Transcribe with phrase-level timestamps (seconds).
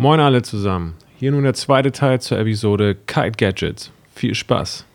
[0.00, 0.94] Moin alle zusammen.
[1.18, 3.90] Hier nun der zweite Teil zur Episode Kite Gadgets.
[4.14, 4.86] Viel Spaß.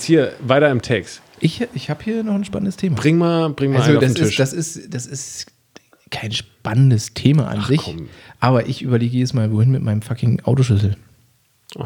[0.00, 1.20] Jetzt hier weiter im Text.
[1.40, 2.96] Ich, ich habe hier noch ein spannendes Thema.
[2.96, 4.30] Bring mal, bring mal Also das auf den Tisch.
[4.30, 5.46] ist, das, ist, das ist
[6.10, 7.82] kein spannendes Thema an Ach, sich.
[7.82, 8.08] komm.
[8.38, 10.96] Aber ich überlege jedes Mal, wohin mit meinem fucking Autoschlüssel.
[11.76, 11.84] Oh.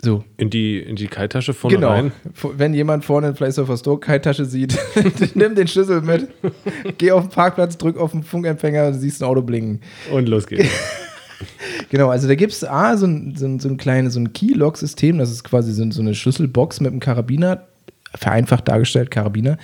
[0.00, 1.90] So, in die, in die Kite-Tasche vorne genau.
[1.90, 2.12] rein.
[2.56, 4.78] Wenn jemand vorne in Fleiß auf der Store-Tasche sieht,
[5.34, 6.28] nimm den Schlüssel mit,
[6.98, 9.80] geh auf den Parkplatz, drück auf den Funkempfänger und siehst ein Auto blinken.
[10.12, 10.70] Und los geht's.
[11.90, 14.32] Genau, also da gibt es A, so ein, so ein, so ein kleines, so ein
[14.32, 17.66] Key-Lock-System, das ist quasi so, so eine Schlüsselbox mit einem Karabiner,
[18.14, 19.58] vereinfacht dargestellt Karabiner.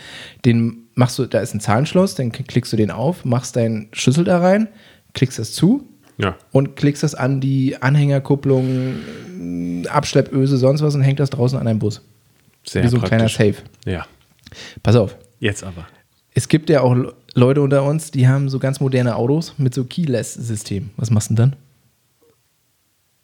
[0.45, 4.25] Den machst du, da ist ein Zahlenschloss, dann klickst du den auf, machst deinen Schlüssel
[4.25, 4.69] da rein,
[5.15, 6.37] klickst das zu ja.
[6.53, 8.97] und klickst das an die Anhängerkupplung,
[9.89, 12.03] Abschleppöse, sonst was und hängt das draußen an einem Bus.
[12.65, 13.55] Sehr Wie so ein kleiner praktisch.
[13.55, 13.91] Safe.
[13.91, 14.07] Ja.
[14.83, 15.17] Pass auf.
[15.41, 15.87] Jetzt aber.
[16.35, 16.97] Es gibt ja auch
[17.35, 20.91] Leute unter uns, die haben so ganz moderne Autos mit so Keyless-System.
[20.97, 21.62] Was machst du denn dann?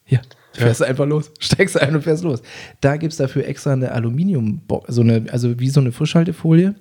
[0.08, 0.20] Hier,
[0.54, 1.30] fährst du einfach los.
[1.38, 2.42] Steigst du ein und fährst los.
[2.80, 6.74] Da gibt es dafür extra eine aluminium so eine, also wie so eine Frischhaltefolie,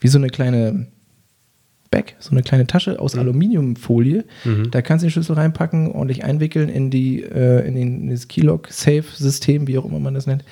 [0.00, 0.88] wie so eine kleine
[1.90, 4.24] Bag, so eine kleine Tasche aus Aluminiumfolie.
[4.70, 8.28] Da kannst du den Schlüssel reinpacken, ordentlich einwickeln in die, äh, in, den, in das
[8.28, 10.44] Keylock-Safe-System, wie auch immer man das nennt.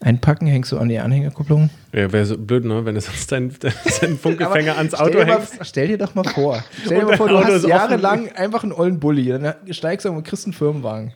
[0.00, 1.70] Einpacken, hängst du an die Anhängerkupplung.
[1.94, 2.84] Ja, wäre so blöd, ne?
[2.84, 3.54] Wenn du sonst deinen
[4.00, 5.58] dein Funkgefänger ans stell Auto mal, hängst.
[5.62, 6.62] Stell dir doch mal vor.
[6.84, 9.28] Stell dir mal vor, du Auto hast jahrelang einfach einen ollen Bulli.
[9.28, 11.14] Dann steigst du und kriegst einen Firmenwagen.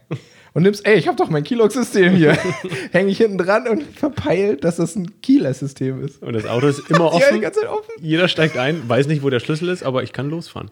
[0.53, 2.37] Und nimmst, ey, ich habe doch mein Keylog-System hier.
[2.91, 6.21] Häng ich hinten dran und verpeilt, dass das ein Keyless-System ist.
[6.23, 7.41] Und das Auto ist immer Ja, die offen.
[7.41, 7.91] ganze Zeit offen.
[8.01, 10.71] Jeder steigt ein, weiß nicht, wo der Schlüssel ist, aber ich kann losfahren.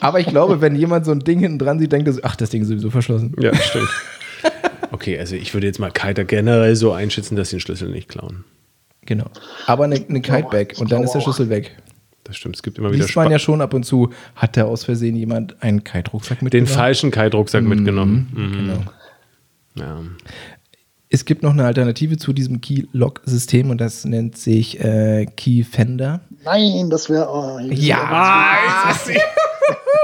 [0.00, 2.36] Aber ich glaube, wenn jemand so ein Ding hinten dran sieht, denkt er so, ach,
[2.36, 3.34] das Ding ist sowieso verschlossen.
[3.40, 3.88] Ja, stimmt.
[4.92, 8.08] Okay, also ich würde jetzt mal Kiter generell so einschätzen, dass sie den Schlüssel nicht
[8.08, 8.44] klauen.
[9.04, 9.26] Genau.
[9.66, 11.20] Aber eine, eine Kitebag und dann ist der.
[11.20, 11.76] Schlüssel weg.
[12.32, 12.56] Das stimmt.
[12.56, 14.84] Es gibt immer wieder Liest man Spa ja schon ab und zu, hat da aus
[14.84, 16.66] Versehen jemand einen Kite-Rucksack den mitgenommen?
[16.68, 18.32] falschen Kite-Rucksack mitgenommen.
[18.34, 18.52] Mhm.
[18.52, 18.82] Genau.
[19.74, 20.00] Ja.
[21.10, 26.22] Es gibt noch eine Alternative zu diesem Key-Lock-System und das nennt sich äh, Key Fender.
[26.42, 27.28] Nein, das wäre.
[27.30, 28.94] Oh, Ja!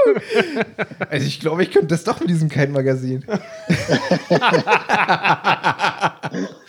[1.09, 3.23] also ich glaube, ich könnte das doch mit diesem Kite-Magazin.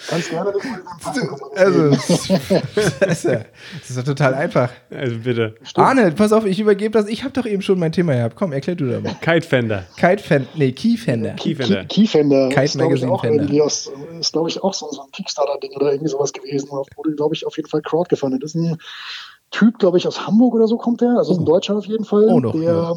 [0.09, 0.65] Ganz gerne das
[1.15, 1.39] anpacken.
[1.57, 3.41] Also, das ist, das ja,
[3.81, 4.71] das ist doch total einfach.
[4.91, 5.55] Also bitte.
[5.75, 7.09] Arne, pass auf, ich übergebe das.
[7.09, 8.37] Ich habe doch eben schon mein Thema gehabt.
[8.37, 9.15] Komm, erklär du da mal.
[9.21, 9.85] Kite Fender.
[9.97, 11.31] Kite Fender, nee, Key Fender.
[11.35, 11.85] Keyfender.
[11.85, 12.49] Key- Keyfender.
[12.49, 13.65] Kite ist, glaube ich, Magazine auch Fender.
[13.65, 16.69] aus, ist, glaube ich, auch so, so ein Kickstarter-Ding oder irgendwie sowas gewesen.
[16.71, 18.43] Wurde, glaube ich, auf jeden Fall crowdgefundet.
[18.43, 18.79] Das ist ein
[19.51, 21.11] Typ, glaube ich, aus Hamburg oder so kommt der.
[21.19, 22.25] Also ist ein Deutscher auf jeden Fall.
[22.29, 22.97] Oh, noch, der ja.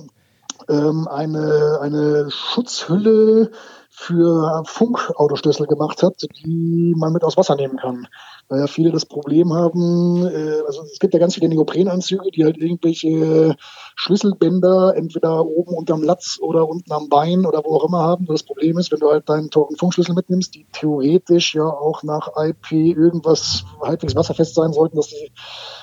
[0.69, 3.51] Ähm, eine, eine Schutzhülle
[3.96, 8.08] für Funkautoschlüssel gemacht hat, die man mit aus Wasser nehmen kann.
[8.50, 12.44] Weil ja viele das Problem haben, äh, also es gibt ja ganz viele Neoprenanzüge, die
[12.44, 13.56] halt irgendwelche
[13.96, 18.26] Schlüsselbänder entweder oben unterm Latz oder unten am Bein oder wo auch immer haben.
[18.26, 22.30] Das Problem ist, wenn du halt deinen teuren Funkschlüssel mitnimmst, die theoretisch ja auch nach
[22.36, 25.32] IP irgendwas halbwegs wasserfest sein sollten, dass die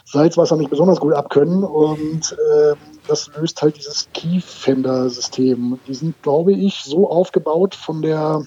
[0.05, 1.63] Salzwasser nicht besonders gut abkönnen.
[1.63, 2.77] Und ähm,
[3.07, 5.79] das löst halt dieses Keyfender-System.
[5.87, 8.45] Die sind, glaube ich, so aufgebaut von der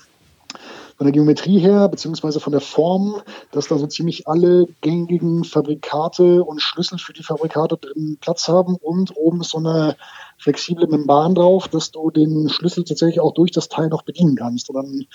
[0.98, 3.22] von der Geometrie her, beziehungsweise von der Form,
[3.52, 8.76] dass da so ziemlich alle gängigen Fabrikate und Schlüssel für die Fabrikate drin Platz haben
[8.76, 9.98] und oben ist so eine
[10.38, 14.70] flexible Membran drauf, dass du den Schlüssel tatsächlich auch durch das Teil noch bedienen kannst.
[14.70, 15.06] Und dann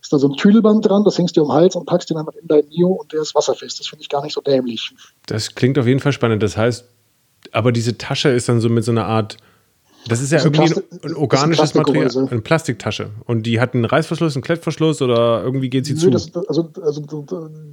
[0.00, 2.34] ist da so ein Tüdelband dran, das hängst du um Hals und packst den einfach
[2.34, 3.80] in dein Neo und der ist wasserfest.
[3.80, 4.92] Das finde ich gar nicht so dämlich.
[5.26, 6.42] Das klingt auf jeden Fall spannend.
[6.42, 6.84] Das heißt,
[7.52, 9.36] aber diese Tasche ist dann so mit so einer Art.
[10.06, 13.10] Das ist ja Das ist irgendwie Plastik- ein, das ein organisches Material, eine Plastiktasche.
[13.26, 16.10] Und die hat einen Reißverschluss, einen Klettverschluss oder irgendwie geht sie Nö, zu.
[16.10, 17.02] das, also, also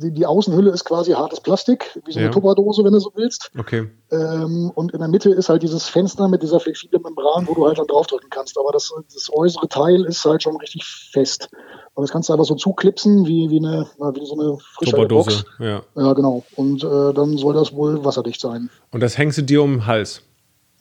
[0.01, 2.31] die, die Außenhülle ist quasi hartes Plastik, wie so eine Ja.
[2.33, 3.51] Tupperdose, wenn du so willst.
[3.57, 3.88] okay.
[4.12, 7.66] Ähm, und in der Mitte ist halt dieses Fenster mit dieser flexiblen Membran, wo du
[7.66, 8.57] halt dann draufdrücken kannst.
[8.57, 11.50] Aber das, das äußere Teil ist halt schon richtig fest.
[11.95, 15.44] Und das kannst du einfach so zuklipsen, wie, wie, eine, wie so eine frische Tupperdose.
[15.44, 15.45] Box.
[15.60, 15.81] Ja.
[15.95, 16.44] Ja, genau.
[16.56, 18.69] Und äh, dann soll das wohl wasserdicht sein.
[18.92, 20.22] Und das hängst du dir um den Hals.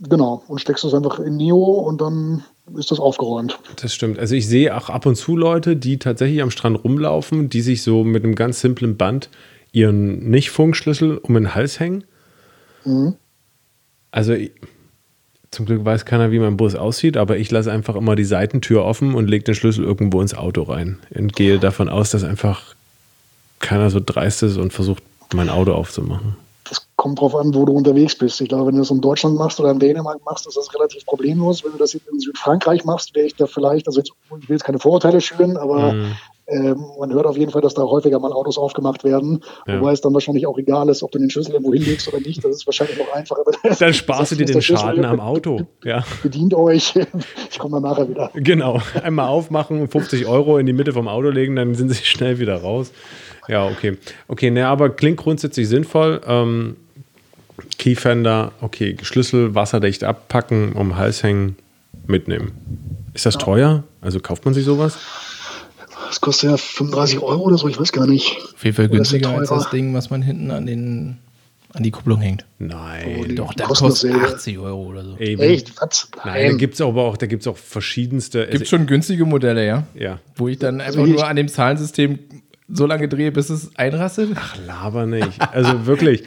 [0.08, 0.42] Genau.
[0.48, 2.44] Und steckst es einfach in Neo und dann
[2.76, 3.58] ist das aufgeräumt.
[3.76, 4.18] Das stimmt.
[4.18, 7.82] Also ich sehe auch ab und zu Leute, die tatsächlich am Strand rumlaufen, die sich
[7.82, 9.28] so mit einem ganz simplen Band
[9.72, 12.04] ihren Nicht-Funkschlüssel um den Hals hängen.
[12.84, 13.14] Mhm.
[14.10, 14.34] Also
[15.50, 18.84] zum Glück weiß keiner, wie mein Bus aussieht, aber ich lasse einfach immer die Seitentür
[18.84, 20.98] offen und lege den Schlüssel irgendwo ins Auto rein.
[21.10, 22.74] Und gehe davon aus, dass einfach
[23.60, 25.02] keiner so dreist ist und versucht,
[25.32, 26.36] mein Auto aufzumachen.
[27.04, 28.40] Kommt drauf an, wo du unterwegs bist.
[28.40, 31.04] Ich glaube, wenn du das in Deutschland machst oder in Dänemark machst, ist das relativ
[31.04, 31.62] problemlos.
[31.62, 34.10] Wenn du das jetzt in Südfrankreich machst, wäre ich da vielleicht, also jetzt,
[34.40, 36.12] ich will jetzt keine Vorurteile schüren, aber Mhm.
[36.46, 39.42] ähm, man hört auf jeden Fall, dass da häufiger mal Autos aufgemacht werden.
[39.66, 39.78] Ja.
[39.82, 42.42] Wobei es dann wahrscheinlich auch egal ist, ob du den Schlüssel irgendwo hinlegst oder nicht.
[42.42, 43.42] Das ist wahrscheinlich noch einfacher.
[43.78, 45.60] Dann sparst du dir den Schlüssel Schaden am be- Auto.
[45.84, 46.94] Ja, Bedient euch.
[47.50, 48.30] Ich komme dann nachher wieder.
[48.32, 48.80] genau.
[49.02, 52.56] Einmal aufmachen, 50 Euro in die Mitte vom Auto legen, dann sind sie schnell wieder
[52.62, 52.92] raus.
[53.46, 53.98] Ja, okay.
[54.26, 56.22] Okay, ne, aber klingt grundsätzlich sinnvoll.
[56.26, 56.76] Ähm,
[57.78, 61.56] Keyfender, okay, Schlüssel wasserdicht abpacken, um den Hals hängen,
[62.06, 62.52] mitnehmen.
[63.14, 63.84] Ist das teuer?
[64.00, 64.98] Also kauft man sich sowas?
[66.08, 68.36] Das kostet ja 35 Euro oder so, ich weiß gar nicht.
[68.54, 71.18] Auf jeden Fall günstiger als das Ding, was man hinten an, den,
[71.72, 72.44] an die Kupplung hängt.
[72.58, 73.16] Nein.
[73.20, 74.34] Oh, Doch, das kostet dasselbe.
[74.34, 75.16] 80 Euro oder so.
[75.18, 75.72] Ey, Echt?
[75.80, 76.08] Was?
[76.24, 78.46] Nein, da gibt es aber auch, da gibt's auch verschiedenste.
[78.48, 79.84] Gibt schon günstige Modelle, ja?
[79.94, 80.18] Ja.
[80.36, 82.18] Wo ich dann einfach ich- nur an dem Zahlensystem
[82.68, 84.30] so lange drehe, bis es einrastet.
[84.36, 85.40] Ach, laber nicht.
[85.52, 86.24] Also wirklich,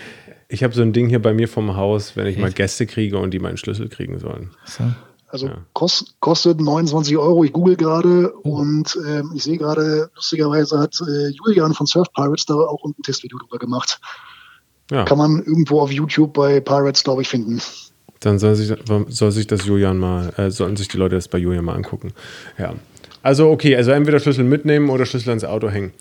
[0.49, 3.17] ich habe so ein Ding hier bei mir vom Haus, wenn ich mal Gäste kriege
[3.17, 4.51] und die meinen Schlüssel kriegen sollen.
[4.65, 4.83] So.
[5.29, 7.43] Also kost, kostet 29 Euro.
[7.43, 8.59] Ich google gerade Oh.
[8.59, 12.95] und ähm, ich sehe gerade, lustigerweise hat äh, Julian von Surf Pirates da auch ein
[13.03, 13.99] Testvideo drüber gemacht.
[14.89, 17.61] Ja, Kann man irgendwo auf YouTube bei Pirates, glaube ich, finden.
[18.21, 18.73] dann soll sich,
[19.09, 22.13] soll sich das Julian mal, äh, sollen sich die Leute das bei Julian mal angucken.
[22.57, 22.73] Ja.
[23.21, 25.91] Also okay, also entweder Schlüssel mitnehmen oder Schlüssel ans Auto hängen.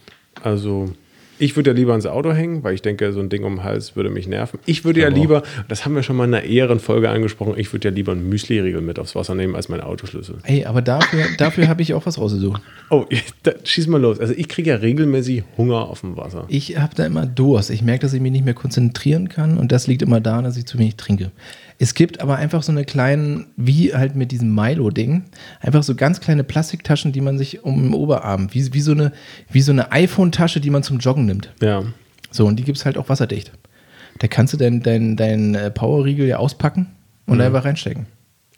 [0.41, 0.91] Also
[1.39, 3.65] ich würde ja lieber ans Auto hängen, weil ich denke, so ein Ding um den
[3.65, 4.59] Hals würde mich nerven.
[4.67, 7.73] Ich würde ja lieber, das haben wir schon mal in einer eheren Folge angesprochen, ich
[7.73, 10.37] würde ja lieber einen Müsli-Riegel mit aufs Wasser nehmen als meinen Autoschlüssel.
[10.45, 12.61] Ey, aber dafür, dafür habe ich auch was rausgesucht.
[12.89, 13.05] Oh,
[13.43, 14.21] da, schieß mal los.
[14.21, 16.45] Also ich kriege ja regelmäßig Hunger auf dem Wasser.
[16.47, 17.71] Ich habe da immer Durst.
[17.71, 20.57] Ich merke, dass ich mich nicht mehr konzentrieren kann und das liegt immer daran, dass
[20.57, 21.33] ich zu wenig trinke.
[21.79, 25.25] Es gibt aber einfach so eine kleinen, wie halt mit diesem Milo-Ding,
[25.61, 29.13] einfach so ganz kleine Plastiktaschen, die man sich um den Oberarm, wie, wie so eine,
[29.51, 31.53] wie so eine iPhone-Tasche, die man zum Joggen nimmt.
[31.61, 31.85] Ja.
[32.31, 33.53] So, und die gibt es halt auch wasserdicht.
[34.19, 36.87] Da kannst du deinen dein, dein äh, Powerriegel ja auspacken
[37.27, 38.07] und einfach reinstecken.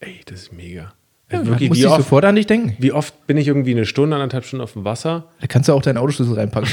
[0.01, 0.93] Ey, das ist mega.
[1.31, 2.75] Ja, wirklich, muss wie, ich oft, sofort an dich denken.
[2.79, 5.75] wie oft bin ich irgendwie eine Stunde, anderthalb Stunden auf dem Wasser, Da kannst du
[5.75, 6.71] auch deinen Autoschlüssel reinpacken.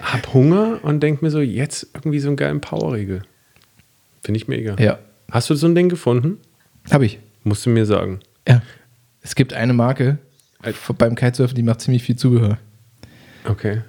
[0.00, 3.22] hab Hunger und denk mir so, jetzt irgendwie so einen geilen Powerriegel.
[4.22, 4.76] Finde ich mega.
[4.78, 4.98] ja,
[5.30, 6.38] Hast du so ein Ding gefunden?
[6.90, 7.18] habe ich.
[7.44, 8.20] Musst du mir sagen.
[8.46, 8.62] Ja.
[9.20, 10.18] Es gibt eine Marke
[10.62, 12.58] äh, beim Kitesurfen, die macht ziemlich viel Zubehör.
[13.44, 13.82] Okay.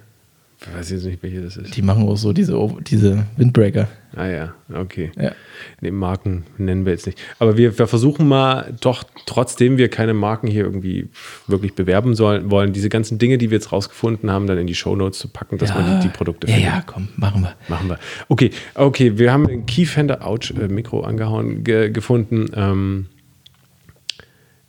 [0.62, 1.74] Ich weiß jetzt nicht, welche das ist.
[1.74, 2.54] Die machen auch so diese,
[2.86, 3.88] diese Windbreaker.
[4.14, 5.10] Ah ja, okay.
[5.18, 5.32] Ja.
[5.80, 7.18] Nee, Marken nennen wir jetzt nicht.
[7.38, 11.08] Aber wir, wir versuchen mal, doch trotzdem wir keine Marken hier irgendwie
[11.46, 14.74] wirklich bewerben sollen, wollen, diese ganzen Dinge, die wir jetzt rausgefunden haben, dann in die
[14.74, 16.72] Shownotes zu packen, dass man die, die Produkte Ja, findet.
[16.72, 17.54] ja, komm, machen wir.
[17.68, 17.98] Machen wir.
[18.28, 22.50] Okay, okay, wir haben ein Keyfender Ouch äh, Mikro angehauen ge gefunden.
[22.54, 23.06] Ähm,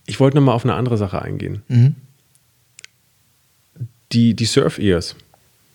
[0.05, 1.63] ich wollte noch mal auf eine andere Sache eingehen.
[1.67, 1.95] Mhm.
[4.13, 5.15] Die, die Surf Ears.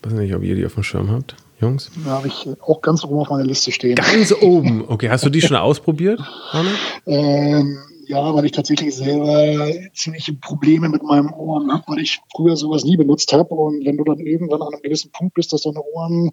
[0.03, 1.91] Weiß nicht, ob ihr die auf dem Schirm habt, Jungs.
[2.05, 3.95] Da habe ich auch ganz oben auf meiner Liste stehen.
[3.95, 4.85] Ganz oben.
[4.87, 6.19] Okay, hast du die schon ausprobiert,
[6.51, 6.69] Arne?
[7.07, 12.55] Ähm, ja, weil ich tatsächlich selber ziemliche Probleme mit meinem Ohren habe, weil ich früher
[12.55, 13.53] sowas nie benutzt habe.
[13.53, 16.31] Und wenn du dann irgendwann an einem gewissen Punkt bist, dass deine Ohren ein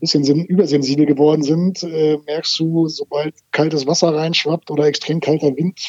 [0.00, 5.56] bisschen sen- übersensibel geworden sind, äh, merkst du, sobald kaltes Wasser reinschwappt oder extrem kalter
[5.56, 5.80] Wind,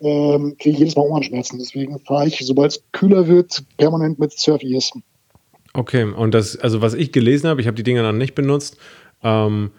[0.00, 1.58] ähm, kriege ich jedes Mal Ohrenschmerzen.
[1.58, 4.92] Deswegen fahre ich, sobald es kühler wird, permanent mit Surf-Ears.
[5.78, 8.78] Okay, und das, also was ich gelesen habe, ich habe die Dinger noch nicht benutzt.
[9.22, 9.70] Ähm,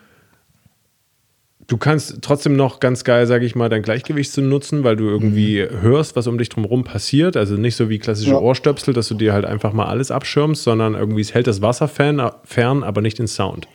[1.67, 5.09] du kannst trotzdem noch ganz geil, sage ich mal, dein Gleichgewicht zu nutzen, weil du
[5.09, 7.35] irgendwie hörst, was um dich drumherum passiert.
[7.35, 8.39] Also nicht so wie klassische Ja.
[8.39, 11.89] Ohrstöpsel, dass du dir halt einfach mal alles abschirmst, sondern irgendwie es hält das Wasser
[11.89, 13.67] fern, fern aber nicht den Sound.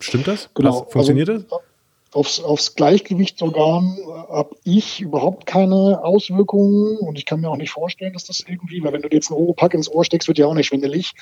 [0.00, 0.48] Stimmt das?
[0.54, 0.80] Genau.
[0.80, 1.60] Pass- Funktioniert also, das?
[2.12, 3.98] Aufs, aufs Gleichgewichtsorgan
[4.30, 8.82] habe ich überhaupt keine Auswirkungen und ich kann mir auch nicht vorstellen, dass das irgendwie,
[8.82, 11.12] weil wenn du dir jetzt einen Oropack ins Ohr steckst, wird ja auch nicht schwindelig.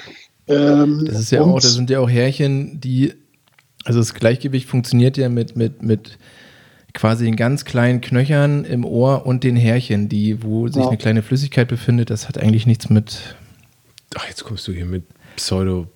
[0.49, 3.15] Ähm, Das ist ja auch, das sind ja auch Härchen, die,
[3.85, 6.19] also das Gleichgewicht funktioniert ja mit, mit, mit
[6.93, 10.89] quasi den ganz kleinen Knöchern im Ohr und den Härchen, die, wo sich Ja.
[10.89, 12.11] eine kleine Flüssigkeit befindet.
[12.11, 13.37] Das hat eigentlich nichts mit,
[14.17, 15.05] Ach, jetzt kommst du hier mit
[15.37, 15.89] Pseudo.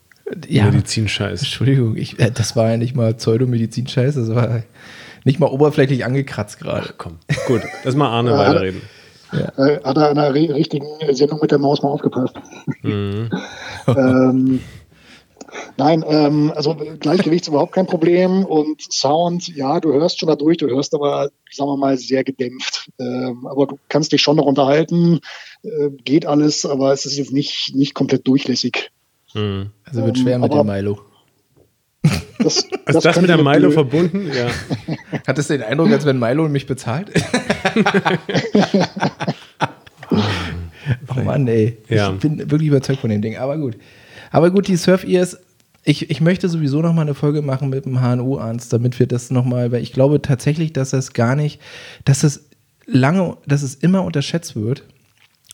[0.49, 1.41] ja, Medizinscheiß.
[1.41, 4.65] Entschuldigung, ich, äh, das war ja nicht mal Pseudomedizin-Scheiß, das war
[5.25, 6.95] nicht mal oberflächlich angekratzt gerade.
[6.99, 8.31] Komm, gut, lass mal Arne
[9.33, 9.67] Ja.
[9.67, 12.35] äh, hat er an einer re richtigen Sendung mit der Maus mal aufgepasst.
[12.83, 13.31] Mhm.
[13.87, 14.61] ähm,
[15.77, 20.59] nein, ähm, also Gleichgewicht ist überhaupt kein Problem und Sound, ja, du hörst schon dadurch,
[20.59, 22.91] du hörst aber, sagen wir mal, sehr gedämpft.
[22.99, 25.21] Ähm, aber du kannst dich schon noch unterhalten,
[25.63, 28.91] äh, geht alles, aber es ist jetzt nicht, nicht komplett durchlässig.
[29.35, 29.71] Mhm.
[29.85, 30.99] Also wird schwer mit aber- dem Milo.
[32.39, 34.31] Das, Ist das, mit der Milo verbunden?
[34.33, 34.49] Ja.
[35.27, 37.11] Hat es den Eindruck, als wenn Milo mich bezahlt?
[40.11, 41.77] oh Mann, ey.
[41.89, 42.13] Ja.
[42.13, 43.37] Ich bin wirklich überzeugt von dem Ding.
[43.37, 43.77] Aber gut.
[44.31, 45.39] Aber gut, die Surf-Ears,
[45.85, 49.31] ich, ich möchte sowieso noch mal eine Folge machen mit dem HNO-Arzt, damit wir das
[49.31, 51.61] noch mal, weil ich glaube tatsächlich, dass das gar nicht,
[52.05, 52.49] dass es
[52.87, 54.85] lange, dass es immer unterschätzt wird.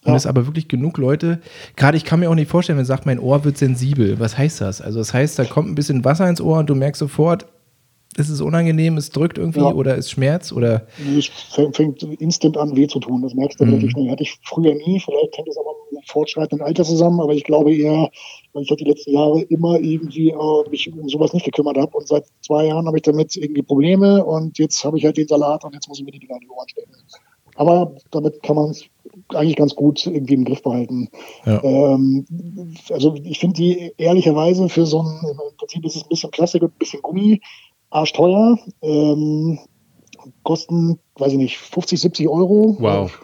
[0.04, 0.16] Und Ja.
[0.16, 1.40] es aber wirklich genug Leute,
[1.76, 4.20] gerade ich kann mir auch nicht vorstellen, wenn man sagt, mein Ohr wird sensibel.
[4.20, 4.80] Was heißt das?
[4.82, 7.46] Also das heißt, da kommt ein bisschen Wasser ins Ohr und du merkst sofort,
[8.16, 9.72] ist es unangenehm, es drückt irgendwie Ja.
[9.72, 11.26] oder es schmerzt oder Nee, Es
[11.74, 13.22] fängt, instant an, weh zu tun.
[13.22, 13.64] Das merkst Mhm.
[13.64, 14.10] du relativ schnell.
[14.10, 15.00] Hatte ich früher nie.
[15.00, 17.18] Vielleicht hängt es aber mit dem fortschreitenden Alter zusammen.
[17.20, 18.08] Aber ich glaube eher,
[18.52, 21.96] weil ich halt die letzten Jahre immer irgendwie äh, mich um sowas nicht gekümmert habe.
[21.96, 24.24] Und seit zwei Jahren habe ich damit irgendwie Probleme.
[24.24, 26.40] Und jetzt habe ich halt den Salat und jetzt muss ich mir die Dinger in
[26.42, 26.92] die Ohren stecken.
[27.56, 28.84] Aber damit kann man es
[29.30, 31.08] eigentlich ganz gut irgendwie im Griff behalten.
[31.46, 31.62] Ja.
[31.62, 32.26] Ähm,
[32.90, 36.62] also ich finde die ehrlicherweise für so ein, im Prinzip ist es ein bisschen Plastik
[36.62, 37.40] und ein bisschen Gummi,
[37.90, 38.58] arschteuer.
[38.82, 39.58] Ähm,
[40.42, 42.76] kosten, weiß ich nicht, 50, 70 Euro.
[42.78, 43.20] Wow.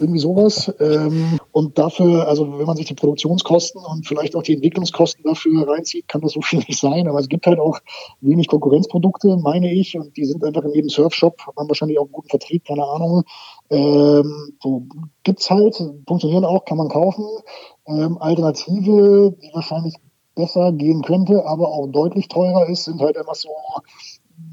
[0.00, 0.72] Irgendwie sowas.
[0.80, 5.68] Ähm, und dafür, also wenn man sich die Produktionskosten und vielleicht auch die Entwicklungskosten dafür
[5.68, 7.06] reinzieht, kann das so viel nicht sein.
[7.06, 7.78] Aber es gibt halt auch
[8.20, 9.96] wenig Konkurrenzprodukte, meine ich.
[9.96, 13.22] Und die sind einfach in jedem Surfshop, haben wahrscheinlich auch einen guten Vertrieb, keine Ahnung.
[13.70, 14.82] Ähm, so
[15.22, 17.24] gibt's halt, funktionieren auch, kann man kaufen.
[17.86, 19.94] Ähm, Alternative, die wahrscheinlich
[20.34, 23.50] besser gehen könnte, aber auch deutlich teurer ist, sind halt einfach so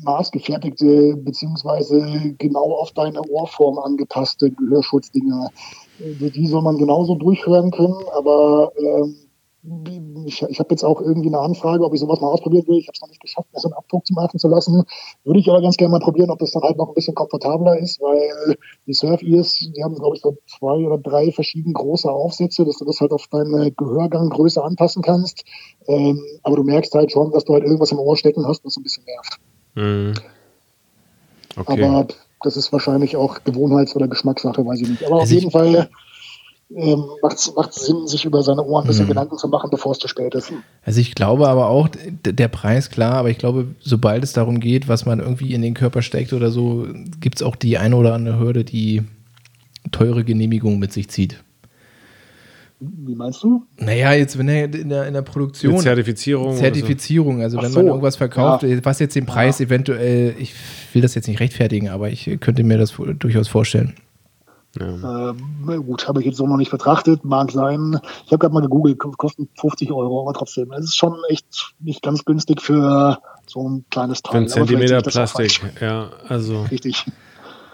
[0.03, 5.49] maßgefertigte beziehungsweise genau auf deine Ohrform angepasste Gehörschutzdinger.
[5.99, 9.15] Äh, Die soll man genauso durchhören können, aber ähm,
[10.25, 12.77] ich, ich habe jetzt auch irgendwie eine Anfrage, ob ich sowas mal ausprobieren will.
[12.77, 14.83] Ich habe es noch nicht geschafft, mir so einen Abdruck zu machen zu lassen.
[15.23, 17.77] Würde ich aber ganz gerne mal probieren, ob das dann halt noch ein bisschen komfortabler
[17.77, 18.55] ist, weil
[18.85, 22.85] die Surf-Ears, die haben, glaube ich, so zwei oder drei verschiedene große Aufsätze, dass du
[22.85, 25.43] das halt auf deine Gehörganggröße anpassen kannst.
[25.87, 28.73] Ähm, aber du merkst halt schon, dass du halt irgendwas im Ohr stecken hast, was
[28.73, 29.39] so ein bisschen nervt.
[29.75, 30.13] Mhm.
[31.57, 31.83] Okay.
[31.83, 32.07] Aber
[32.43, 35.03] das ist wahrscheinlich auch Gewohnheits- oder Geschmackssache, weiß ich nicht.
[35.05, 35.89] Aber auf Also ich- jeden Fall
[36.75, 39.09] ähm, macht es Sinn, sich über seine Ohren ein bisschen Mhm.
[39.09, 40.51] Gedanken zu machen, bevor es zu spät ist.
[40.83, 41.87] Also ich glaube aber auch,
[42.25, 45.73] der Preis, klar, aber ich glaube, sobald es darum geht, was man irgendwie in den
[45.73, 46.87] Körper steckt oder so,
[47.21, 49.03] gibt es auch die eine oder andere Hürde, die
[49.91, 51.41] teure Genehmigung mit sich zieht.
[52.79, 53.63] Wie meinst du?
[53.77, 55.73] Naja, jetzt wenn er in der, in der Produktion.
[55.73, 56.55] Mit Zertifizierung.
[56.55, 58.77] Zertifizierung, also Ach wenn so, man irgendwas verkauft, ja.
[58.85, 60.53] was jetzt den Preis eventuell, ich
[60.93, 63.95] will das jetzt nicht rechtfertigen, aber ich könnte mir das durchaus vorstellen.
[64.79, 65.29] Ja.
[65.29, 67.99] Ähm, na gut, habe ich jetzt so noch nicht betrachtet, mag sein.
[68.25, 72.03] Ich habe gerade mal gegoogelt, kosten 50 Euro, aber trotzdem, es ist schon echt nicht
[72.03, 74.35] ganz günstig für so ein kleines Für Teil.
[74.37, 75.81] einen Aber vielleicht Zentimeter auch Plastik.
[75.81, 77.05] Ja, also Richtig.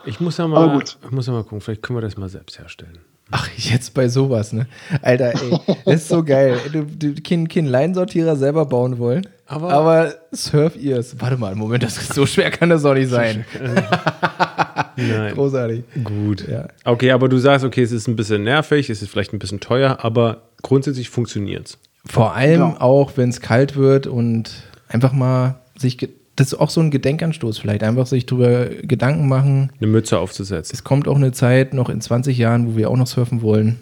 [0.05, 0.97] ich muss ja mal, gut.
[1.03, 2.99] ich muss ja mal gucken, vielleicht können wir das mal selbst herstellen.
[3.31, 4.67] Ach, jetzt bei sowas, ne?
[5.01, 6.59] Alter, ey, das ist so geil.
[6.71, 11.15] Du, du kein, kein Leinsortierer selber bauen wollen, Aber- aber, Surf-Ears.
[11.19, 13.43] Warte mal, Moment, das ist so schwer kann das doch nicht sein.
[14.95, 15.33] Nein.
[15.33, 15.83] Großartig.
[16.03, 16.47] Gut.
[16.47, 16.67] Ja.
[16.85, 19.59] Okay, aber du sagst, okay, es ist ein bisschen nervig, es ist vielleicht ein bisschen
[19.59, 21.77] teuer, aber grundsätzlich funktioniert es.
[22.05, 22.81] Vor allem Ja.
[22.81, 25.97] auch, wenn es kalt wird und einfach mal sich,
[26.35, 29.71] das ist auch so ein Gedenkanstoß vielleicht, einfach sich drüber Gedanken machen.
[29.79, 30.73] Eine Mütze aufzusetzen.
[30.75, 33.79] Es kommt auch eine Zeit, noch in 20 Jahren, wo wir auch noch surfen wollen.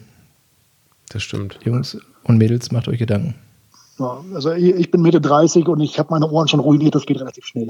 [1.10, 1.58] Das stimmt.
[1.64, 3.34] Jungs und Mädels, macht euch Gedanken.
[3.98, 7.20] Ja, also ich bin Mitte 30 und ich habe meine Ohren schon ruiniert, das geht
[7.20, 7.68] relativ schnell.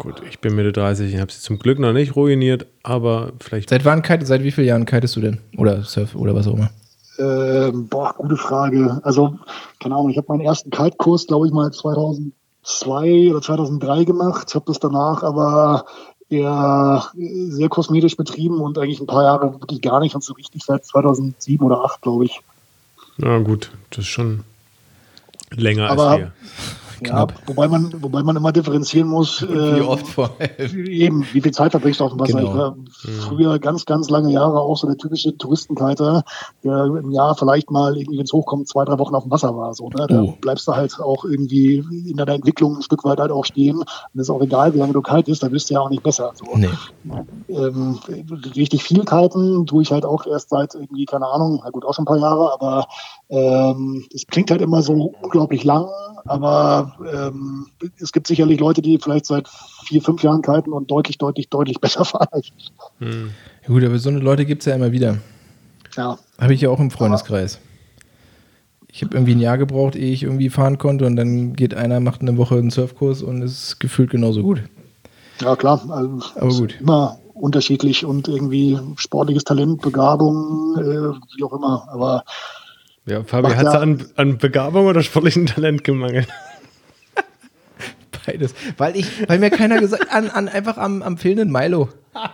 [0.00, 3.68] Gut, ich bin Mitte 30, ich habe sie zum Glück noch nicht ruiniert, aber vielleicht.
[3.68, 5.40] Seit wann kite, seit wie vielen Jahren kitest du denn?
[5.58, 6.70] Oder Surf oder was auch immer?
[7.18, 8.98] Ähm, boah, gute Frage.
[9.02, 9.38] Also,
[9.78, 14.64] keine Ahnung, ich habe meinen ersten Kaltkurs, glaube ich, mal 2002 oder 2003 gemacht, habe
[14.68, 15.84] das danach aber
[16.30, 17.04] eher
[17.50, 20.82] sehr kosmetisch betrieben und eigentlich ein paar Jahre wirklich gar nicht und so richtig seit
[20.86, 22.40] 2007 oder 2008, glaube ich.
[23.18, 24.44] Na gut, das ist schon
[25.50, 26.32] länger Aber- als wir.
[27.02, 27.32] Knapp.
[27.32, 29.42] Ja, wobei man, wobei man immer differenzieren muss.
[29.48, 30.86] Wie äh, oft vor allem?
[30.86, 32.38] Eben, wie viel Zeit verbringst du auf dem Wasser?
[32.40, 32.50] Genau.
[32.50, 32.76] Ich war
[33.28, 36.24] früher ganz, ganz lange Jahre auch so der typische Touristenkiter,
[36.64, 39.56] der im Jahr vielleicht mal irgendwie, wenn es hochkommt, zwei, drei Wochen auf dem Wasser
[39.56, 39.74] war.
[39.74, 40.06] So, ne?
[40.08, 40.34] Da Oh.
[40.40, 41.76] bleibst du halt auch irgendwie
[42.08, 43.78] in deiner Entwicklung ein Stück weit halt auch stehen.
[43.78, 45.90] Und es ist auch egal, wie lange du kalt bist, da bist du ja auch
[45.90, 46.32] nicht besser.
[46.34, 46.44] So.
[46.56, 46.68] Nee.
[47.48, 47.98] Ähm,
[48.54, 51.94] richtig viel kiten tue ich halt auch erst seit irgendwie, keine Ahnung, na gut, auch
[51.94, 52.86] schon ein paar Jahre, aber
[53.30, 55.86] ähm, das klingt halt immer so unglaublich lang,
[56.24, 57.66] aber ähm,
[58.00, 59.48] es gibt sicherlich Leute, die vielleicht seit
[59.84, 62.72] vier, fünf Jahren kiten und deutlich, deutlich, deutlich besser fahren als ich.
[62.98, 63.30] Hm.
[63.62, 65.18] Ja, Gut, aber so eine Leute gibt es ja immer wieder.
[65.96, 67.60] Ja, Habe ich ja auch im Freundeskreis.
[68.88, 72.00] Ich habe irgendwie ein Jahr gebraucht, ehe ich irgendwie fahren konnte und dann geht einer,
[72.00, 74.62] macht eine Woche einen Surfkurs und ist gefühlt genauso gut.
[75.40, 75.80] ja klar.
[75.88, 76.80] Also, Aber gut.
[76.80, 81.88] Immer unterschiedlich und irgendwie sportliches Talent, Begabung, äh, wie auch immer.
[81.90, 82.24] Aber
[83.10, 86.28] Ja, Fabi, hat es an, an Begabung oder sportlichem Talent gemangelt?
[88.26, 88.54] Beides.
[88.78, 91.88] Weil ich, weil mir keiner gesagt an, an einfach am, am fehlenden Milo.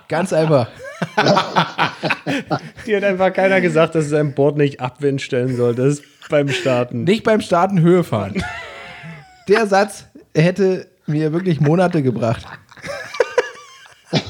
[0.08, 0.68] Ganz einfach.
[2.86, 5.74] Dir hat einfach keiner gesagt, dass es ein Board nicht Abwind stellen soll.
[5.74, 7.04] Das ist beim Starten.
[7.04, 8.44] Nicht beim Starten Höhe fahren.
[9.48, 10.04] Der Satz
[10.34, 12.44] hätte mir wirklich Monate gebracht.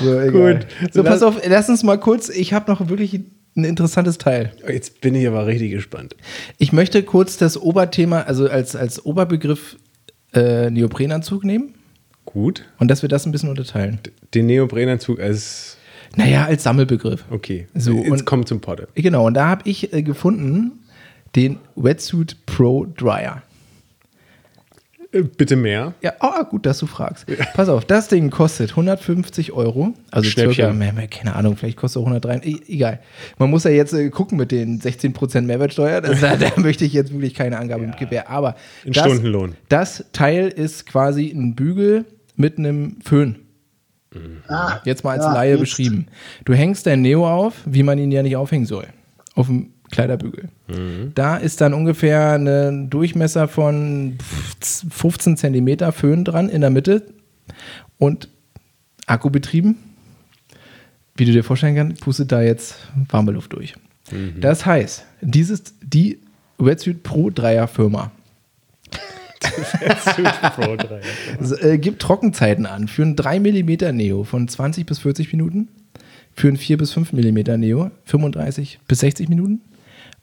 [0.00, 0.30] so, egal.
[0.30, 0.66] Gut.
[0.92, 2.30] So, pass auf, lass uns mal kurz.
[2.30, 3.20] Ich habe noch wirklich
[3.56, 4.52] ein interessantes Teil.
[4.68, 6.14] Jetzt bin ich aber richtig gespannt.
[6.58, 9.76] Ich möchte kurz das Oberthema, also als, als Oberbegriff
[10.34, 11.74] äh, Neoprenanzug nehmen
[12.24, 12.64] Gut.
[12.78, 13.98] und dass wir das ein bisschen unterteilen.
[14.34, 15.76] Den Neoprenanzug als.
[16.16, 17.24] Naja, als Sammelbegriff.
[17.30, 17.66] Okay.
[17.74, 18.88] So, Jetzt und- kommt zum Potte.
[18.94, 20.72] Genau, und da habe ich äh, gefunden
[21.34, 23.42] den Wetsuit Pro Dryer.
[25.12, 25.94] Äh, Bitte mehr.
[26.02, 27.26] Ja, oh, gut, dass du fragst.
[27.54, 29.94] Pass auf, das Ding kostet 150 Euro.
[30.10, 32.48] Also circa, mehr, mehr, keine Ahnung, vielleicht kostet es auch 103.
[32.48, 33.00] E egal.
[33.38, 36.00] Man muss ja jetzt äh, gucken mit den 16% Mehrwertsteuer.
[36.00, 38.30] Das, da, da möchte ich jetzt wirklich keine Angabe mit Gewähr.
[38.30, 39.54] Aber In das, Stundenlohn.
[39.68, 42.04] das Teil ist quasi ein Bügel
[42.36, 43.36] mit einem Föhn.
[44.48, 45.60] Ah, Jetzt mal als ja, Laie jetzt.
[45.60, 46.06] beschrieben.
[46.44, 48.86] Du hängst dein Neo auf, wie man ihn ja nicht aufhängen soll.
[49.34, 50.48] Auf dem Kleiderbügel.
[51.14, 54.18] Da ist dann ungefähr ein Durchmesser von
[54.60, 57.06] 15 Zentimeter Föhn dran in der Mitte
[57.98, 58.28] und
[59.06, 59.76] Akku betrieben.
[61.16, 62.76] Wie du dir vorstellen kannst, pustet da jetzt
[63.08, 63.74] warme Luft durch.
[64.40, 66.20] Das heißt, dieses, die
[66.58, 68.12] Wetsuit Pro 3er Firma
[70.54, 71.00] Pro 3.
[71.40, 75.68] Es, äh, gibt Trockenzeiten an für einen 3 mm Neo von 20 bis 40 Minuten,
[76.34, 79.60] für einen 4 bis 5 mm Neo 35 bis 60 Minuten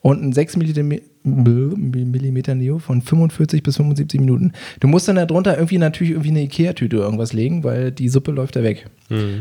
[0.03, 0.93] und einen 6 mm
[1.24, 4.51] Neo von 45 bis 75 Minuten.
[4.81, 8.57] Du musst dann darunter irgendwie natürlich irgendwie eine Ikea-Tüte irgendwas legen, weil die Suppe läuft
[8.57, 8.86] da weg.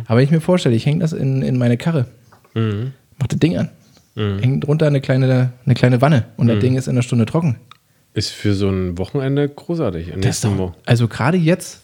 [0.07, 2.07] Aber wenn ich mir vorstelle, ich hänge das in, in meine Karre,
[3.19, 3.71] mach das Ding an,
[4.41, 7.57] hängt drunter eine kleine, eine kleine Wanne und das Ding ist in einer Stunde trocken.
[8.15, 10.13] Ist für so ein Wochenende großartig.
[10.73, 11.81] Doch, also gerade jetzt,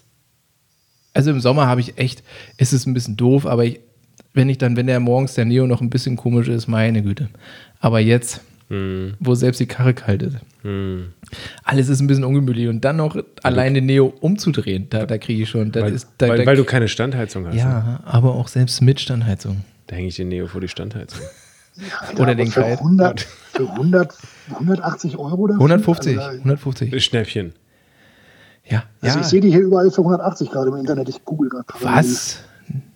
[1.15, 2.23] also im Sommer habe ich echt,
[2.59, 3.81] ist es ein bisschen doof, aber ich,
[4.35, 7.29] wenn ich dann, wenn der morgens der Neo noch ein bisschen komisch ist, meine Güte.
[7.81, 11.13] Aber jetzt, Hm, wo selbst die Karre kalt ist, hm.
[11.65, 15.43] alles ist ein bisschen ungemütlich und dann noch allein den Neo umzudrehen, da, da kriege
[15.43, 17.55] ich schon, Weil, ist, da, weil, da, weil du keine Standheizung hast.
[17.55, 17.61] ne?
[17.61, 19.65] ja, aber auch selbst mit Standheizung.
[19.87, 21.23] Da hänge ich den Neo vor die Standheizung.
[22.01, 22.79] Alter, Oder den für Kalt.
[22.81, 23.21] 100,
[23.55, 24.15] für 100,
[24.53, 25.61] 180 Euro dafür?
[25.61, 27.05] 150, Also, 150.
[27.05, 27.55] Schnäppchen.
[28.67, 29.23] Ja, also ja.
[29.23, 31.09] ich sehe die hier überall für 180 gerade im Internet.
[31.09, 31.67] Ich google gerade.
[31.81, 32.41] Was?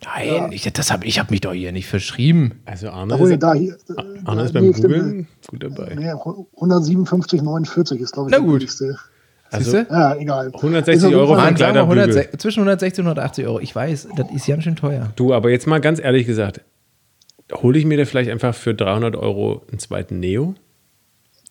[0.05, 2.61] Nein, ich, das hab, ich habe mich doch hier nicht verschrieben.
[2.65, 3.77] Also Arne Obwohl, ist, da hier,
[4.25, 4.71] Arne da- ist beim nee.
[4.71, 5.95] Googlen gut dabei.
[5.95, 8.53] Nee, 157,49 ist, glaube ich, Na der gut.
[8.59, 8.97] billigste.
[9.49, 9.87] Also Siehste?
[9.91, 10.47] Ja, egal.
[10.53, 11.99] 160 Ist auf jeden Euro für sagen wir Kleiderbügel.
[12.03, 13.59] 106 zwischen 160 und 180 Euro.
[13.59, 15.11] Ich weiß, das ist ganz schön teuer.
[15.15, 16.61] Du, aber jetzt mal ganz ehrlich gesagt,
[17.53, 20.55] hole ich mir da vielleicht einfach für 300 Euro einen zweiten Neo?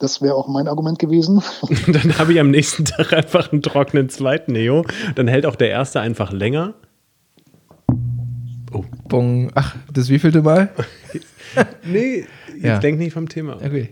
[0.00, 1.42] Das wäre auch mein Argument gewesen.
[1.86, 4.84] Dann habe ich am nächsten Tag einfach einen trockenen zweiten Neo.
[5.14, 6.74] Dann hält auch der erste einfach länger.
[9.08, 9.50] Bong.
[9.54, 10.70] Ach, das wievielte Mal?
[11.84, 12.78] Nee, jetzt Ja.
[12.78, 13.56] denk nicht vom Thema.
[13.56, 13.90] Okay.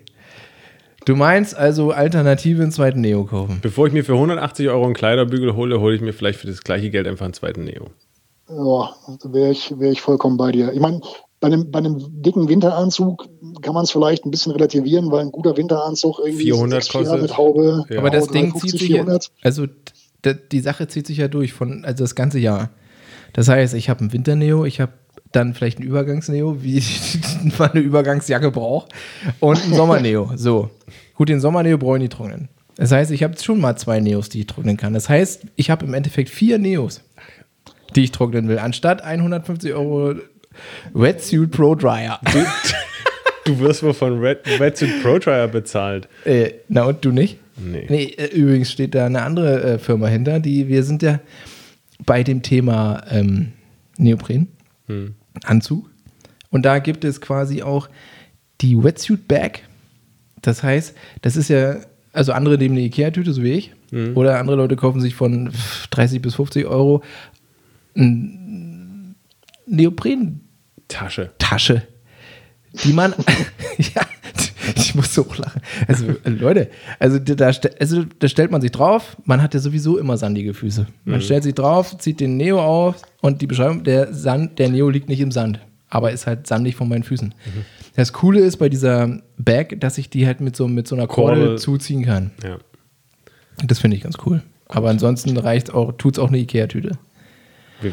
[1.05, 3.59] Du meinst also Alternative einen zweiten Neo kaufen?
[3.61, 6.62] Bevor ich mir für 180 Euro einen Kleiderbügel hole, hole ich mir vielleicht für das
[6.62, 7.88] gleiche Geld einfach einen zweiten Neo.
[8.49, 10.73] Ja, da wäre ich, wär ich vollkommen bei dir.
[10.73, 11.01] Ich meine,
[11.40, 13.29] bei einem, bei einem dicken Winteranzug
[13.62, 17.23] kann man es vielleicht ein bisschen relativieren, weil ein guter Winteranzug irgendwie 400 6,4 kostet.
[17.23, 17.85] mit Haube.
[17.88, 17.99] Ja.
[17.99, 19.31] Aber das Ding 350, zieht sich ja, 400.
[19.43, 19.66] also
[20.53, 22.71] die Sache zieht sich ja durch von also das ganze Jahr.
[23.33, 24.93] Das heißt, ich habe einen Winterneo, ich habe
[25.33, 26.83] dann vielleicht ein Übergangsneo, wie
[27.59, 28.93] man eine Übergangsjacke braucht,
[29.38, 30.33] und ein Sommerneo.
[30.37, 30.71] So.
[31.14, 32.49] Gut, den Sommerneo brauche ich nicht trocknen.
[32.77, 34.95] Das heißt, ich habe schon mal zwei Neos, die ich trocknen kann.
[34.95, 37.03] Das heißt, ich habe im Endeffekt vier Neos,
[37.95, 40.14] die ich trocknen will, anstatt 150 Euro
[40.95, 42.21] Wetsuit Pro Dryer.
[43.45, 46.09] Du wirst wohl von Red, Wetsuit Pro Dryer bezahlt.
[46.25, 47.38] Äh, na und du nicht?
[47.57, 47.87] Nee.
[47.88, 51.21] Nee, äh, übrigens steht da eine andere äh, Firma hinter, die wir sind ja
[52.07, 53.53] bei dem Thema ähm,
[53.99, 54.49] Neopren,
[55.45, 55.91] Anzug.
[56.51, 57.89] Und da gibt es quasi auch
[58.61, 59.61] die Wetsuit Bag.
[60.43, 61.77] Das heißt, das ist ja,
[62.13, 63.73] also andere nehmen eine Ikea-Tüte, so wie ich,
[64.15, 65.51] oder andere Leute kaufen sich von
[65.91, 67.03] 30 bis 50 Euro
[67.97, 69.17] ein
[69.67, 71.83] Neopren-Tasche Tasche.
[72.85, 73.15] die man,
[73.79, 74.03] ja,
[74.76, 75.61] ich muss so lachen.
[75.88, 79.98] Also, äh, Leute, also da, also da stellt man sich drauf, man hat ja sowieso
[79.98, 80.87] immer sandige Füße.
[81.04, 84.88] Man stellt sich drauf, zieht den Neo auf und die Beschreibung, der Sand, der Neo
[84.90, 87.35] liegt nicht im Sand, aber ist halt sandig von meinen Füßen.
[87.96, 91.06] Das Coole ist bei dieser Bag, dass ich die halt mit so, mit so einer
[91.06, 91.59] Kordel Kordel.
[91.59, 92.30] zuziehen kann.
[92.44, 92.59] Ja.
[93.66, 94.42] Das finde ich ganz cool.
[94.68, 96.96] Aber ansonsten reicht auch, tut's auch eine Ikea-Tüte.
[97.80, 97.92] Wir-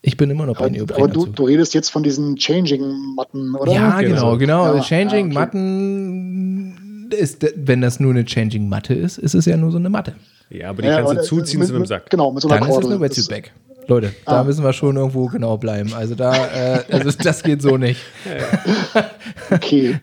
[0.00, 3.72] Ich bin immer noch bei Aber, aber du, du redest jetzt von diesen Changing-Matten, oder?
[3.72, 4.36] Ja, genau, Genau.
[4.38, 4.74] genau.
[4.76, 5.56] Ja, Changing, ja, okay.
[5.56, 9.90] Matten, ist, wenn das nur eine Changing Matte ist, ist es ja nur so eine
[9.90, 10.14] Matte.
[10.50, 12.08] Ja, aber die Ja, kannst du zuziehen mit- zu einem Sack.
[12.10, 12.92] Genau, mit so einer Dann ist es Kordel.
[12.92, 13.50] eine Wetsuit Bag.
[13.88, 14.44] Leute, da Ah.
[14.44, 15.94] müssen wir schon irgendwo genau bleiben.
[15.94, 18.00] Also da, äh, also das geht so nicht.
[19.50, 19.98] Okay.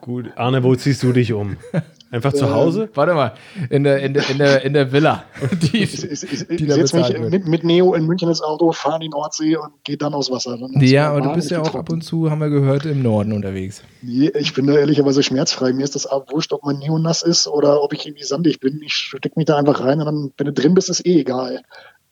[0.00, 1.56] Gut, Arne, wo ziehst du dich um?
[2.10, 2.88] Einfach zu Hause?
[2.94, 3.34] Warte mal,
[3.68, 5.24] in der, in der, in der, in der Villa.
[5.72, 8.72] Die, Ich, ich, ich, die ich setze mich mit, mit Neo in München ins Auto,
[8.72, 10.56] fahre in die Nordsee und gehe dann aufs Wasser.
[10.56, 13.32] Dann Ja, aber du bist ja auch ab und zu, haben wir gehört, im Norden
[13.32, 13.82] unterwegs.
[14.00, 15.72] Nee, ich bin da ehrlicherweise schmerzfrei.
[15.72, 18.60] Mir ist das auch wurscht, ob mein Neo nass ist oder ob ich irgendwie sandig
[18.60, 18.80] bin.
[18.82, 21.62] Ich stecke mich da einfach rein und dann, wenn du drin bist, ist eh egal.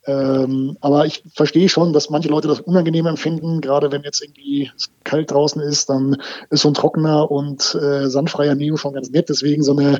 [0.07, 4.71] Ähm, aber ich verstehe schon, dass manche Leute das unangenehm empfinden, gerade wenn jetzt irgendwie
[5.03, 6.17] kalt draußen ist, dann
[6.49, 9.27] ist so ein trockener und äh, sandfreier Neo schon ganz nett.
[9.27, 9.99] Deswegen so eine,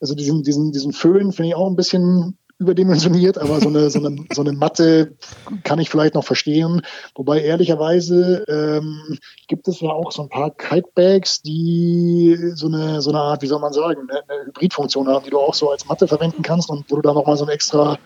[0.00, 3.98] also diesen, diesen, diesen Föhn finde ich auch ein bisschen überdimensioniert, aber so eine, so
[3.98, 5.16] eine, so eine Matte
[5.64, 6.82] kann ich vielleicht noch verstehen.
[7.14, 13.10] Wobei ehrlicherweise ähm, gibt es ja auch so ein paar Kitebags, die so eine, so
[13.10, 15.86] eine Art, wie soll man sagen, eine, eine Hybridfunktion haben, die du auch so als
[15.86, 17.98] Matte verwenden kannst und wo du da nochmal so ein extra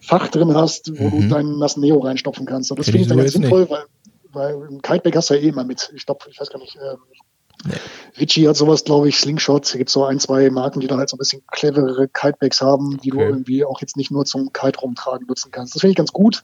[0.00, 2.70] Fach drin hast, wo du deinen nassen Neo reinstopfen kannst.
[2.70, 3.84] Und das finde ich dann ganz sinnvoll, weil,
[4.32, 5.92] weil ein Kitebag hast du ja eh immer mit.
[5.94, 6.98] Ich glaube, ich weiß gar nicht, ähm,
[8.18, 9.66] Ritchie hat sowas, glaube ich, Slingshot.
[9.66, 12.98] Es gibt so ein, zwei Marken, die dann halt so ein bisschen cleverere Kitebags haben,
[13.02, 13.28] die du Okay.
[13.28, 15.74] irgendwie auch jetzt nicht nur zum Kite rumtragen nutzen kannst.
[15.74, 16.42] Das finde ich ganz gut.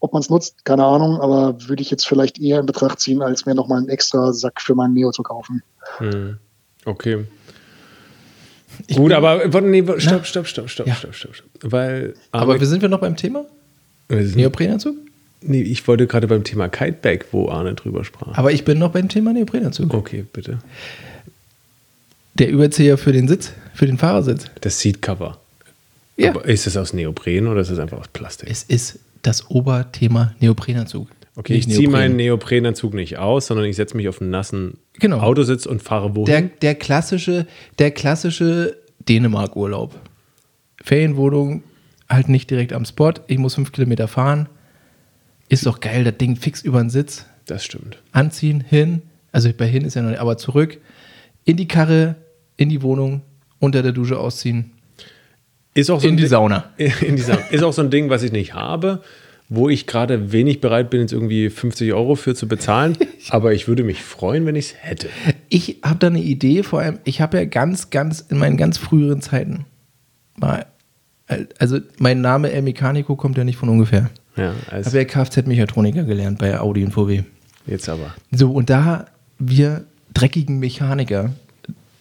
[0.00, 3.22] Ob man es nutzt, keine Ahnung, aber würde ich jetzt vielleicht eher in Betracht ziehen,
[3.22, 5.62] als mir nochmal einen extra Sack für meinen Neo zu kaufen.
[5.98, 6.38] Hm.
[6.84, 7.26] Okay.
[8.94, 10.94] Gut, aber nee, stopp, stopp, stopp, stopp, Ja.
[10.94, 11.48] stopp, stopp, stopp.
[11.62, 13.44] Weil, Aber wir sind wir noch beim Thema?
[14.08, 14.96] Neoprenanzug?
[15.40, 18.36] nee, ich wollte gerade beim Thema Kitebag, wo Arne drüber sprach.
[18.36, 19.92] Aber ich bin noch beim Thema Neoprenanzug.
[19.94, 20.58] Okay, bitte.
[22.34, 24.46] Der Überzieher für den Sitz, für den Fahrersitz.
[24.60, 25.38] Das Seatcover.
[26.16, 26.30] Ja.
[26.30, 28.48] Aber ist es aus Neopren oder ist es einfach aus Plastik?
[28.50, 31.08] Es ist das Oberthema Neoprenanzug.
[31.34, 34.78] Okay, Nicht ich ziehe meinen Neoprenanzug nicht aus, sondern ich setze mich auf einen nassen
[34.98, 35.20] Genau.
[35.20, 36.26] Autositz und fahre wohin.
[36.26, 37.46] Der, der klassische,
[37.78, 38.76] der klassische
[39.08, 39.94] Dänemark-Urlaub.
[40.82, 41.62] Ferienwohnung,
[42.08, 43.12] halt nicht direkt am Spot.
[43.28, 44.48] Ich muss fünf Kilometer fahren.
[45.48, 47.26] Ist doch geil, das Ding fix über den Sitz.
[47.46, 47.98] das stimmt.
[48.12, 49.02] Anziehen, hin.
[49.32, 50.78] Also bei hin ist ja noch nicht, aber zurück.
[51.44, 52.16] In die Karre,
[52.56, 53.22] in die Wohnung,
[53.58, 54.72] unter der Dusche ausziehen.
[55.74, 56.70] Ist auch so In die Ding- Sauna.
[56.76, 57.40] In die Sauna.
[57.50, 59.02] Ist auch so ein Ding, was ich nicht habe,
[59.54, 62.96] wo ich gerade wenig bereit bin, jetzt irgendwie 50 Euro für zu bezahlen.
[63.28, 65.08] aber ich würde mich freuen, wenn ich es hätte.
[65.48, 68.78] Ich habe da eine Idee, vor allem, ich habe ja ganz, ganz, in meinen ganz
[68.78, 69.66] früheren Zeiten
[70.36, 70.64] mal,
[71.58, 74.10] also mein Name El Mecanico kommt ja nicht von ungefähr.
[74.36, 77.22] Ja, Ich als habe ja Kfz-Mechatroniker gelernt bei Audi und VW.
[77.66, 78.14] jetzt aber.
[78.30, 79.06] So, und da
[79.38, 79.84] wir
[80.14, 81.30] dreckigen Mechaniker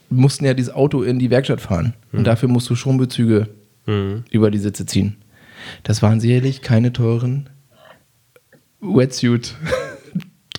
[0.09, 1.93] mussten ja dieses Auto in die Werkstatt fahren.
[2.13, 3.47] Und dafür musst du Schonbezüge
[3.87, 4.23] Mhm.
[4.31, 5.15] über die Sitze ziehen.
[5.83, 7.49] Das waren sicherlich keine teuren
[8.79, 9.55] Wetsuit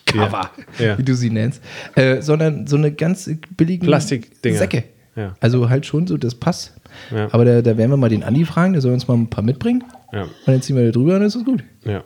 [0.07, 0.99] Cover, Ja, ja.
[0.99, 1.62] wie du sie nennst,
[1.95, 4.59] äh, sondern so eine ganz billigen Plastikdinger.
[4.59, 4.85] Säcke.
[5.17, 5.37] Ja.
[5.41, 6.75] Also halt schon so, das passt.
[7.11, 7.29] Ja.
[7.33, 9.43] Aber da, da werden wir mal den Andi fragen, der soll uns mal ein paar
[9.45, 9.85] mitbringen.
[10.12, 11.65] Ja, Und dann ziehen wir da drüber und dann ist es gut.
[11.85, 12.05] ja,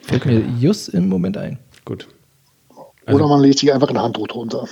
[0.00, 1.58] Fällt mir just im Moment ein.
[1.84, 2.08] gut.
[3.06, 4.66] Oder man legt sich einfach ein Handtuch drunter.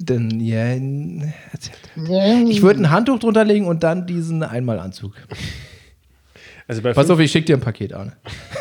[0.00, 5.12] Dann, ja, ich würde ein Handtuch drunter legen und dann diesen Einmalanzug.
[6.66, 8.12] Also bei Pass auf, ich schicke dir ein Paket an.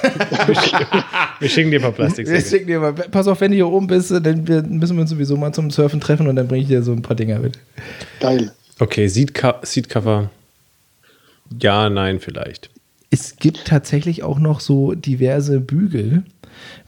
[1.39, 2.79] wir schicken dir ein paar Plastiksäcke.
[2.79, 5.71] mal, pass auf, wenn du hier oben bist, dann müssen wir uns sowieso mal zum
[5.71, 7.59] Surfen treffen und dann bringe ich dir so ein paar Dinger mit.
[8.19, 8.51] Geil.
[8.79, 10.29] Okay, Seatco Seatcover.
[11.61, 12.69] Ja, nein, vielleicht.
[13.09, 16.23] Es gibt tatsächlich auch noch so diverse Bügel,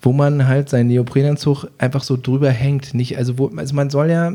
[0.02, 2.94] wo man halt seinen Neoprenanzug einfach so drüber hängt.
[2.94, 4.34] Nicht, also, wo, also man soll ja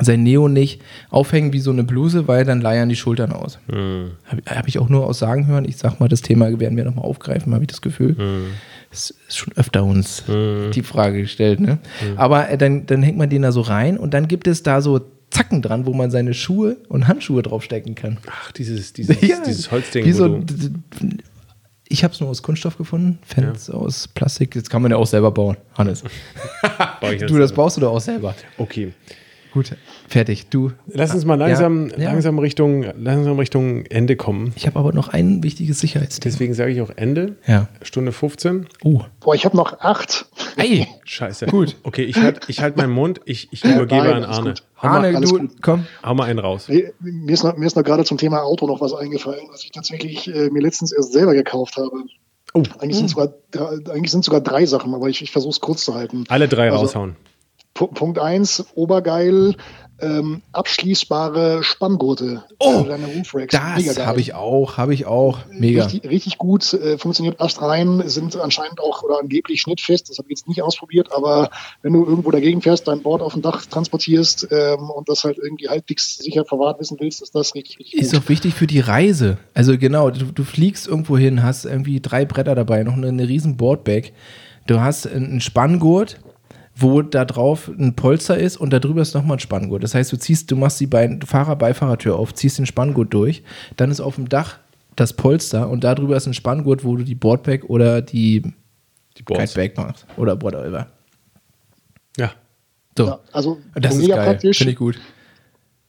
[0.00, 3.58] sein Neo nicht aufhängen wie so eine Bluse, weil dann leiern die Schultern aus.
[3.70, 4.12] Hm.
[4.24, 5.64] Habe hab ich auch nur aus Sagen hören.
[5.64, 8.16] Ich sag mal, das Thema werden wir nochmal aufgreifen, habe ich das Gefühl.
[8.90, 11.60] Es ist schon öfter uns die Frage gestellt.
[11.60, 11.78] Ne?
[12.16, 14.80] Aber äh, dann, dann hängt man den da so rein und dann gibt es da
[14.80, 15.00] so
[15.32, 18.18] Zacken dran, wo man seine Schuhe und Handschuhe draufstecken kann.
[18.30, 20.04] Ach, dieses, dieses, dieses Holzding.
[20.04, 20.44] Wie so,
[21.88, 24.54] ich habe es nur aus Kunststoff gefunden, Fans aus Plastik.
[24.54, 26.04] Das kann man ja auch selber bauen, Hannes.
[27.02, 28.34] Jetzt du, das baust du doch auch selber.
[28.58, 28.92] Okay.
[29.52, 29.76] Gut,
[30.08, 30.48] fertig.
[30.48, 30.72] Du.
[30.86, 32.10] Lass uns mal langsam, Ja, ja.
[32.12, 34.52] langsam, Richtung, langsam Richtung Ende kommen.
[34.56, 36.32] Ich habe aber noch ein wichtiges Sicherheitsthema.
[36.32, 37.36] Deswegen sage ich auch Ende.
[37.46, 37.68] Ja.
[37.82, 38.66] Stunde 15.
[38.82, 39.02] Oh.
[39.20, 40.26] Boah, ich habe noch acht.
[40.56, 40.86] Ei.
[41.04, 41.46] Scheiße.
[41.46, 41.76] Gut.
[41.82, 43.20] Okay, ich halte ich halt meinen Mund.
[43.26, 44.54] Ich, ich übergebe nein, an Arne.
[44.76, 45.50] Arne, du, gut.
[45.62, 45.86] komm.
[46.02, 46.68] Hau mal einen raus.
[46.68, 46.92] Mir
[47.32, 50.28] ist, noch, mir ist noch gerade zum Thema Auto noch was eingefallen, was ich tatsächlich
[50.34, 51.90] äh, mir letztens erst selber gekauft habe.
[52.54, 52.62] Oh.
[52.80, 55.84] Eigentlich, sind sogar, drei- eigentlich sind sogar drei Sachen, aber ich, ich versuche es kurz
[55.84, 56.24] zu halten.
[56.28, 57.16] Alle drei Also- raushauen.
[57.74, 59.54] Pu- Punkt eins, obergeil,
[60.00, 62.42] ähm, abschließbare Spanngurte.
[62.58, 62.82] Oh.
[62.84, 65.38] Mega Das habe ich auch, habe ich auch.
[65.50, 65.84] Mega.
[65.84, 70.10] Richtig, richtig gut, äh, funktioniert astrein, sind anscheinend auch oder angeblich schnittfest.
[70.10, 71.50] Das habe ich jetzt nicht ausprobiert, aber
[71.82, 75.38] wenn du irgendwo dagegen fährst, dein Board auf dem Dach transportierst ähm, und das halt
[75.38, 78.22] irgendwie halbwegs sicher verwahrt wissen willst, ist das richtig, richtig Ist gut.
[78.24, 79.38] auch wichtig für die Reise.
[79.54, 83.28] Also genau, du, du fliegst irgendwo hin, hast irgendwie drei Bretter dabei, noch eine, eine
[83.28, 84.12] riesen Boardbag.
[84.66, 86.18] Du hast einen Spanngurt,
[86.74, 89.82] wo da drauf ein Polster ist und da drüber ist nochmal ein Spanngurt.
[89.82, 93.42] Das heißt, du ziehst, du machst die Bein Fahrer-Beifahrertür auf, ziehst den Spanngurt durch,
[93.76, 94.58] dann ist auf dem Dach
[94.96, 98.42] das Polster und da drüber ist ein Spanngurt, wo du die Boardbag oder die
[99.16, 99.24] Die.
[99.24, 100.06] Kitebag machst.
[100.16, 100.86] Oder whatever.
[102.16, 102.32] Ja.
[102.96, 103.06] So.
[103.06, 104.24] Ja, also das ist mega geil.
[104.26, 104.58] praktisch.
[104.58, 105.00] Finde ich gut.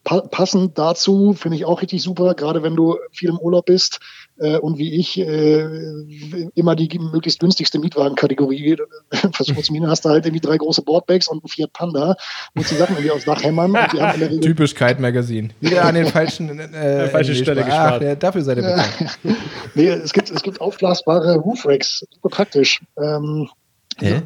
[0.03, 4.01] Pa passend dazu finde ich auch richtig super, gerade wenn du viel im Urlaub bist
[4.37, 5.65] äh, und wie ich äh,
[6.55, 8.75] immer die möglichst günstigste Mietwagenkategorie
[9.31, 12.15] versuche zu mieten, hast du halt irgendwie drei große Boardbags und einen Fiat Panda,
[12.53, 15.01] musst die Sachen irgendwie aufs Dach hämmern und die haben in der Regel Typisch Kite
[15.01, 15.49] Magazine.
[15.61, 18.01] Wieder an den falschen äh, falsche Stelle Ach, gespart.
[18.01, 19.19] ja, dafür seid ihr bekannt.
[19.75, 22.81] Nee, es gibt, es gibt aufblasbare Roof Racks, super praktisch.
[22.97, 23.49] Ähm,
[23.99, 24.21] Hä?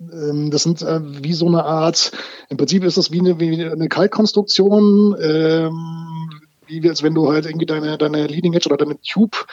[0.00, 2.12] Ähm, das sind äh, wie so eine Art,
[2.48, 6.30] im Prinzip ist das wie eine, wie eine Kaltkonstruktion, ähm,
[6.66, 9.46] wie als wenn du halt irgendwie deine, deine Leading Edge oder deine Tube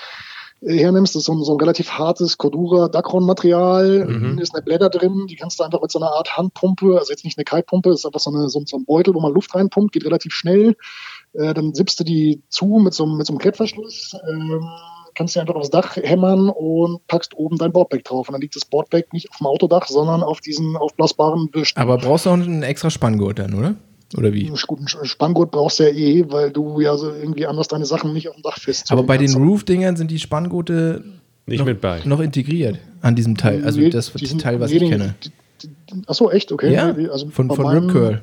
[0.62, 1.16] äh, hernimmst.
[1.16, 4.06] Das ist so ein, so ein relativ hartes Cordura Dacron-Material.
[4.08, 4.40] Mhm.
[4.40, 7.26] ist eine Blätter drin, die kannst du einfach mit so einer Art Handpumpe, also jetzt
[7.26, 9.54] nicht eine Kaltpumpe, das ist einfach so, eine, so, so ein Beutel, wo man Luft
[9.56, 10.76] reinpumpt, geht relativ schnell.
[11.34, 14.16] Äh, dann sippst du die zu mit so, einem- mit so einem Klettverschluss.
[14.30, 14.62] Ähm,
[15.18, 18.30] kannst du einfach aufs Dach hämmern und packst oben dein Boardback drauf.
[18.30, 21.74] Und dann liegt das Boardback nicht auf dem Autodach, sondern auf diesen aufblasbaren Wisch.
[21.76, 23.76] Aber brauchst du auch einen extra Spanngurt dann, oder?
[24.18, 24.46] Oder wie?
[24.48, 28.14] Einen guten Spanngurt brauchst du ja eh, weil du ja so irgendwie anders deine Sachen
[28.14, 28.92] nicht auf dem Dach fest.
[28.92, 31.04] Aber bei den Roof-Dingern sind die Spanngurte
[31.46, 32.00] Nicht noch, mit bei.
[32.06, 33.66] noch integriert an diesem Teil.
[33.66, 35.16] Also Nee, das die das sind- Teil, was nee, ich den- kenne.
[36.06, 36.52] Achso, echt?
[36.52, 36.72] Okay.
[36.74, 38.22] Ja, also von, von meinem- Rip Curl.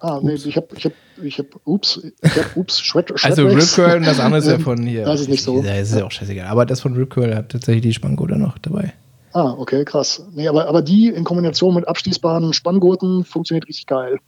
[0.00, 3.64] Ah, nee, ich habe, ich habe, ich habe, ups, ich habe, ups, Shred, Also Rip.
[3.74, 5.04] Curl und das andere ist ja Ähm, von hier.
[5.04, 5.60] Das ist nicht so.
[5.62, 6.46] Ja, ist ja auch scheißegal.
[6.46, 8.92] Aber das von Rip Curl hat tatsächlich die Spanngurte noch dabei.
[9.32, 10.24] Ah, okay, krass.
[10.34, 14.18] Nee, aber, aber die in Kombination mit abschließbaren Spanngurten funktioniert richtig geil.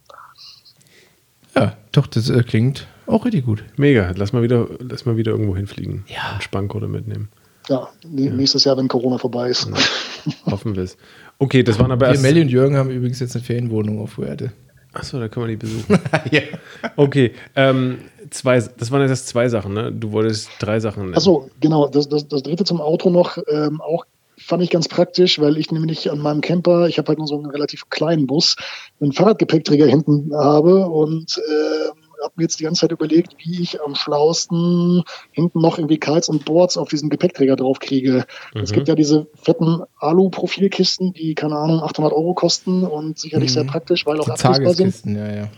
[1.55, 3.63] Ja, doch, das äh, klingt auch richtig gut.
[3.77, 4.11] Mega.
[4.15, 6.05] Lass mal wieder, lass mal wieder irgendwo hinfliegen.
[6.07, 6.33] Ja.
[6.35, 7.29] Und Spanngurte mitnehmen.
[7.67, 9.69] Ja, nä- nächstes Jahr, wenn Corona vorbei ist.
[10.45, 10.97] Hoffen wir es.
[11.39, 12.21] Okay, das waren aber erst.
[12.21, 14.51] Melli und Jürgen haben übrigens jetzt eine Ferienwohnung auf Fuerte.
[14.93, 15.99] Achso, da können wir die besuchen.
[16.31, 16.41] ja.
[16.95, 17.99] Okay, ähm,
[18.29, 19.91] zwei, das waren jetzt erst zwei Sachen, ne?
[19.91, 21.15] Du wolltest drei Sachen nennen.
[21.15, 21.87] Achso, genau.
[21.87, 24.05] Das, das, das dritte zum Auto noch, ähm, auch
[24.37, 27.37] fand ich ganz praktisch, weil ich nämlich an meinem Camper, ich habe halt nur so
[27.37, 28.55] einen relativ kleinen Bus,
[28.99, 33.81] einen Fahrradgepäckträger hinten habe und ähm, habe mir jetzt die ganze Zeit überlegt, wie ich
[33.81, 38.25] am schlausten hinten noch irgendwie Kites und Boards auf diesen Gepäckträger drauf kriege.
[38.53, 43.63] Es gibt ja diese fetten Alu-Profilkisten, die, keine Ahnung, 800 Euro kosten und sicherlich sehr
[43.63, 45.05] praktisch, weil auch abschließbar sind.
[45.05, 45.49] Ja, ja.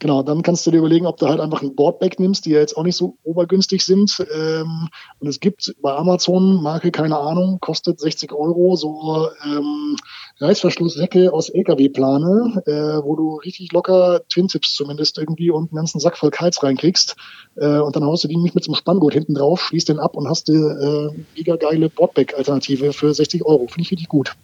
[0.00, 2.58] Genau, dann kannst du dir überlegen, ob du halt einfach ein Boardback nimmst, die ja
[2.58, 4.24] jetzt auch nicht so obergünstig sind.
[4.34, 9.96] Ähm, und es gibt bei Amazon, Marke, keine Ahnung, kostet 60 Euro, so ähm,
[10.38, 16.16] Reißverschlusssäcke aus LKW-Plane, äh, wo du richtig locker Twin-Tips zumindest irgendwie und einen ganzen Sack
[16.16, 17.16] voll Kites reinkriegst.
[17.56, 19.98] Äh, und dann haust du die nicht mit so einem Spanngurt hinten drauf, schließt den
[19.98, 23.66] ab und hast eine äh, mega geile Boardback-Alternative für 60 Euro.
[23.66, 24.34] Finde ich richtig gut.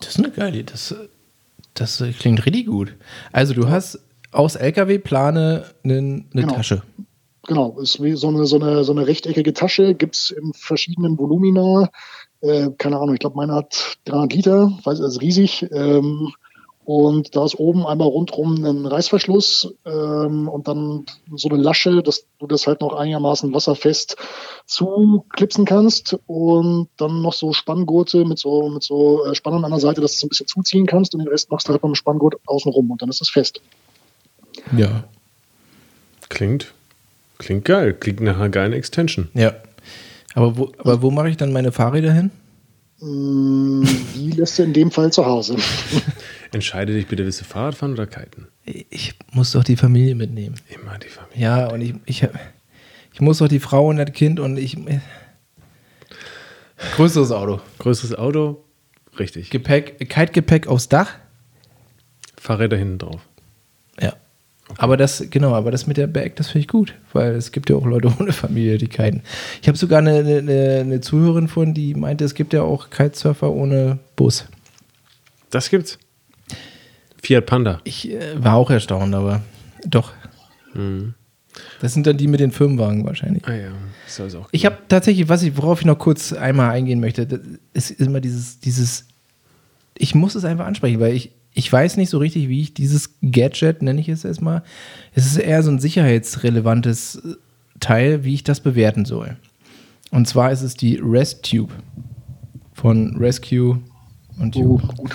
[0.00, 0.92] Das ist eine geile, das,
[1.74, 2.96] das klingt richtig gut.
[3.30, 4.00] Also du hast
[4.32, 6.54] aus LKW-Plane eine, eine Genau.
[6.54, 6.82] Tasche.
[7.46, 11.90] Genau, ist wie so eine, so eine, so eine rechteckige Tasche, gibt's in verschiedenen Volumina.
[12.40, 15.66] Äh, keine Ahnung, ich glaube, meine hat 300 Liter, weiß, ist riesig.
[15.72, 16.32] Ähm,
[16.84, 22.26] und da ist oben einmal rundrum ein Reißverschluss ähm, und dann so eine Lasche, dass
[22.40, 24.16] du das halt noch einigermaßen wasserfest
[24.66, 29.80] zuklipsen kannst und dann noch so Spanngurte mit so, mit so äh, Spannern an der
[29.80, 31.90] Seite, dass du es ein bisschen zuziehen kannst und den Rest machst du halt mit
[31.90, 33.60] dem Spanngurt außenrum und dann ist es fest.
[34.76, 35.04] Ja.
[36.28, 36.72] Klingt,
[37.38, 37.94] klingt geil.
[37.94, 39.28] Klingt nach einer geilen Extension.
[39.34, 39.54] Ja.
[40.34, 42.30] Aber wo, aber wo mache ich dann meine Fahrräder hin?
[43.00, 43.82] Mm,
[44.14, 45.56] Die lässt du in dem Fall zu Hause.
[46.52, 48.46] Entscheide dich bitte, willst du Fahrrad fahren oder kiten?
[48.90, 50.54] Ich muss doch die Familie mitnehmen.
[50.68, 51.42] Immer die Familie.
[51.42, 52.26] Ja, und ich, ich,
[53.12, 54.76] ich muss doch die Frau und das Kind und ich.
[56.96, 57.60] Größeres Auto.
[57.78, 58.64] Größeres Auto,
[59.18, 59.50] richtig.
[59.50, 61.14] Gepäck, Kite-Gepäck aufs Dach.
[62.38, 63.20] Fahrräder hinten drauf.
[64.00, 64.14] Ja.
[64.78, 67.70] Aber das, genau, aber das mit der Bag, das finde ich gut, weil es gibt
[67.70, 69.22] ja auch Leute ohne Familie, die kiten.
[69.60, 73.50] Ich habe sogar eine, eine, eine Zuhörerin von, die meinte, es gibt ja auch Kitesurfer
[73.50, 74.46] ohne Bus.
[75.50, 75.98] Das gibt's.
[77.22, 77.80] Fiat Panda.
[77.84, 79.42] Ich äh, war auch erstaunt, aber
[79.86, 80.12] doch.
[81.80, 83.46] Das sind dann die mit den Firmenwagen wahrscheinlich.
[83.46, 83.72] Ah ja,
[84.06, 87.40] soll es auch Ich habe tatsächlich, was ich, worauf ich noch kurz einmal eingehen möchte,
[87.74, 89.06] ist immer dieses, dieses,
[89.96, 93.14] ich muss es einfach ansprechen, weil ich, ich weiß nicht so richtig, wie ich dieses
[93.22, 94.62] Gadget, nenne ich es erstmal,
[95.14, 97.34] es ist eher so ein sicherheitsrelevantes äh,
[97.80, 99.36] Teil, wie ich das bewerten soll.
[100.10, 101.72] Und zwar ist es die Rest Tube
[102.74, 103.80] von Rescue
[104.38, 104.96] und Oh, Tube.
[104.96, 105.10] gut,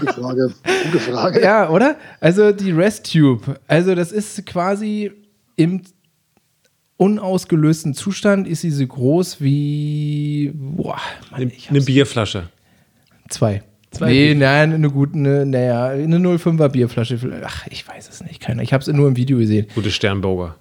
[0.00, 0.54] gute Frage.
[0.84, 1.42] Gute Frage.
[1.42, 1.96] Ja, oder?
[2.20, 3.58] Also die Rest Tube.
[3.66, 5.12] Also das ist quasi
[5.56, 5.82] im
[6.96, 10.98] unausgelösten Zustand ist sie so groß wie boah,
[11.30, 12.48] Mann, Eine, ich eine Bierflasche.
[13.28, 13.62] Zwei.
[13.90, 17.18] Zwei nee, nein, eine gute, naja, eine 05er Bierflasche.
[17.44, 18.62] Ach, ich weiß es nicht, keiner.
[18.62, 19.66] Ich habe es nur im Video gesehen.
[19.74, 20.56] Gute Sternburger.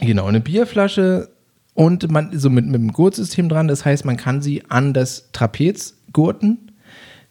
[0.00, 1.28] Genau, eine Bierflasche
[1.74, 3.68] und man so mit, mit einem Gurtsystem dran.
[3.68, 6.72] Das heißt, man kann sie an das Trapez gurten,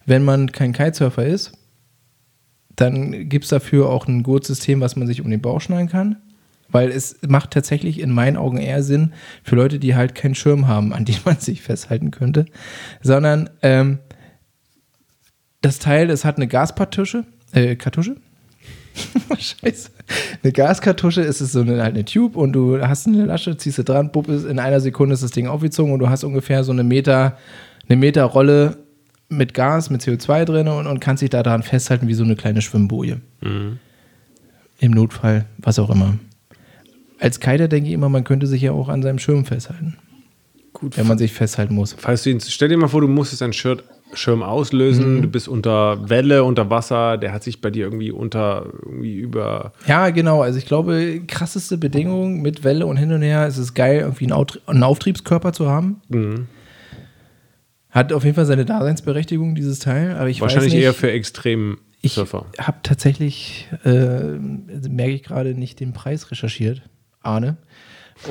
[0.06, 1.52] wenn man kein Kitesurfer ist.
[2.76, 6.16] Dann gibt es dafür auch ein Gurtsystem, was man sich um den Bauch schneiden kann.
[6.70, 9.12] Weil es macht tatsächlich in meinen Augen eher Sinn
[9.44, 12.46] für Leute, die halt keinen Schirm haben, an dem man sich festhalten könnte.
[13.02, 13.98] Sondern ähm,
[15.64, 18.16] das Teil, das hat eine Gaskartusche, äh, Kartusche?
[19.38, 19.90] Scheiße.
[20.42, 23.78] Eine Gaskartusche ist es so eine, halt eine Tube und du hast eine Lasche, ziehst
[23.78, 26.62] du dran, bupp, ist, in einer Sekunde ist das Ding aufgezogen und du hast ungefähr
[26.64, 27.38] so eine Meter,
[27.88, 28.76] eine Meter Rolle
[29.28, 32.36] mit Gas, mit CO2 drin und, und kannst dich da dran festhalten wie so eine
[32.36, 33.20] kleine Schwimmboje.
[34.78, 36.18] Im Notfall, was auch immer.
[37.18, 39.96] Als Kiter denke ich immer, man könnte sich ja auch an seinem Schirm festhalten,
[40.74, 41.94] Gut, wenn man sich festhalten muss.
[41.98, 43.78] Falls du ihn, stell dir mal vor, du musstest deinen Schirm,
[44.14, 48.66] Schirm auslösen, du bist unter Welle, unter Wasser, der hat sich bei dir irgendwie unter,
[48.82, 49.72] irgendwie über.
[49.86, 50.42] Ja, genau.
[50.42, 53.46] Also ich glaube, krasseste Bedingung mit Welle und hin und her.
[53.46, 56.00] Es ist geil, irgendwie einen, Auftriebskörper zu haben.
[57.90, 60.16] Hat auf jeden Fall seine Daseinsberechtigung, dieses Teil.
[60.16, 62.46] Aber ich wahrscheinlich weiß nicht, eher für extremen ich Surfer.
[62.58, 64.38] habe tatsächlich, äh,
[64.88, 66.82] merke ich gerade, nicht den Preis recherchiert.
[67.22, 67.56] Arne.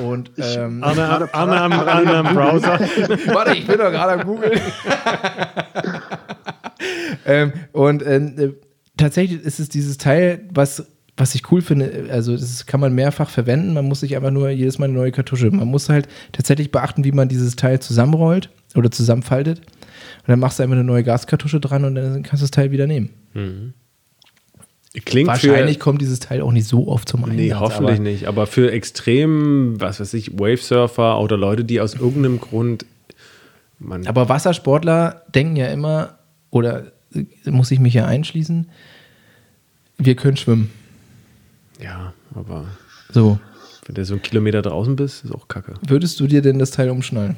[0.02, 2.80] Und ähm, Arne, Arne, am, Arne am Browser.
[3.32, 4.52] Warte, ich bin doch gerade am Googeln.
[7.26, 8.52] ähm, und äh,
[8.96, 13.30] tatsächlich ist es dieses Teil, was, was ich cool finde, also das kann man mehrfach
[13.30, 15.50] verwenden, man muss sich einfach nur jedes Mal eine neue Kartusche.
[15.50, 19.60] Man muss halt tatsächlich beachten, wie man dieses Teil zusammenrollt oder zusammenfaltet.
[19.60, 22.70] Und dann machst du einfach eine neue Gaskartusche dran und dann kannst du das Teil
[22.72, 23.10] wieder nehmen.
[25.04, 25.82] Klingt Wahrscheinlich für.
[25.82, 27.36] kommt dieses Teil auch nicht so oft zum Einsatz.
[27.36, 28.26] Nee, hoffentlich aber nicht.
[28.28, 32.86] Aber für extrem, was weiß ich, Wavesurfer oder Leute, die aus irgendeinem Grund.
[33.80, 36.18] Man, Aber Wassersportler denken ja immer,
[36.50, 38.68] oder äh, muss ich mich ja einschließen,
[39.98, 40.70] wir können schwimmen.
[41.80, 42.64] ja, aber
[43.10, 43.38] So.
[43.86, 45.74] wenn du so einen Kilometer draußen bist, ist auch kacke.
[45.86, 47.36] Würdest du dir denn das Teil umschnallen?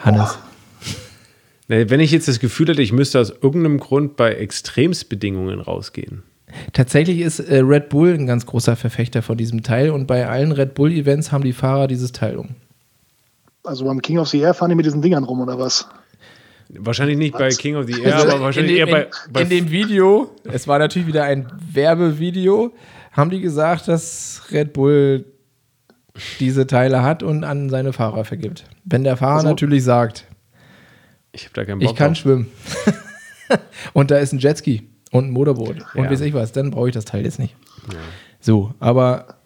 [0.00, 0.38] Hannes.
[1.88, 6.22] Wenn ich jetzt das Gefühl hätte, ich müsste aus irgendeinem Grund bei Extremsbedingungen rausgehen.
[6.74, 10.52] Tatsächlich ist äh, Red Bull ein ganz großer Verfechter von diesem Teil und bei allen
[10.52, 12.50] Red Bull-Events haben die Fahrer dieses Teil um.
[13.64, 15.88] Also beim King of the Air fahren die mit diesen Dingern rum oder was?
[16.68, 19.06] Wahrscheinlich nicht bei King of the Air, Also aber wahrscheinlich in, eher dem, bei.
[19.32, 22.72] bei in, in dem Video, es war natürlich wieder ein Werbevideo,
[23.12, 25.24] haben die gesagt, dass Red Bull
[26.40, 28.64] diese Teile hat und an seine Fahrer vergibt.
[28.84, 30.26] Wenn der Fahrer Also- natürlich sagt,
[31.32, 32.18] ich habe da keinen Bock ich kann drauf.
[32.18, 32.46] schwimmen
[33.92, 36.10] und da ist ein Jetski und ein Motorboot und Ja.
[36.10, 37.54] weiß ich was, dann brauche ich das Teil jetzt nicht.
[38.40, 39.36] So, aber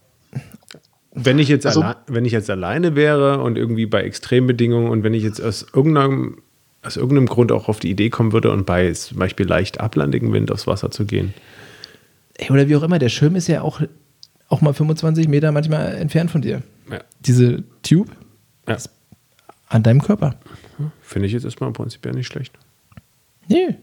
[1.18, 5.02] Wenn ich, jetzt Also- alle, wenn ich jetzt alleine wäre und irgendwie bei Extrembedingungen und
[5.02, 6.42] wenn ich jetzt aus irgendeinem,
[6.82, 10.32] aus irgendeinem Grund auch auf die Idee kommen würde und bei zum Beispiel leicht ablandigem
[10.34, 11.32] Wind aufs Wasser zu gehen.
[12.34, 13.80] Ey, oder wie auch immer, der Schirm ist ja auch,
[14.48, 16.62] auch mal 25 Meter manchmal entfernt von dir.
[16.90, 17.00] Ja.
[17.20, 18.10] Diese Tube
[18.68, 18.76] Ja.
[19.68, 20.34] an deinem Körper.
[21.00, 22.58] Finde ich jetzt erstmal prinzipiell nicht schlecht.
[23.48, 23.76] Nee.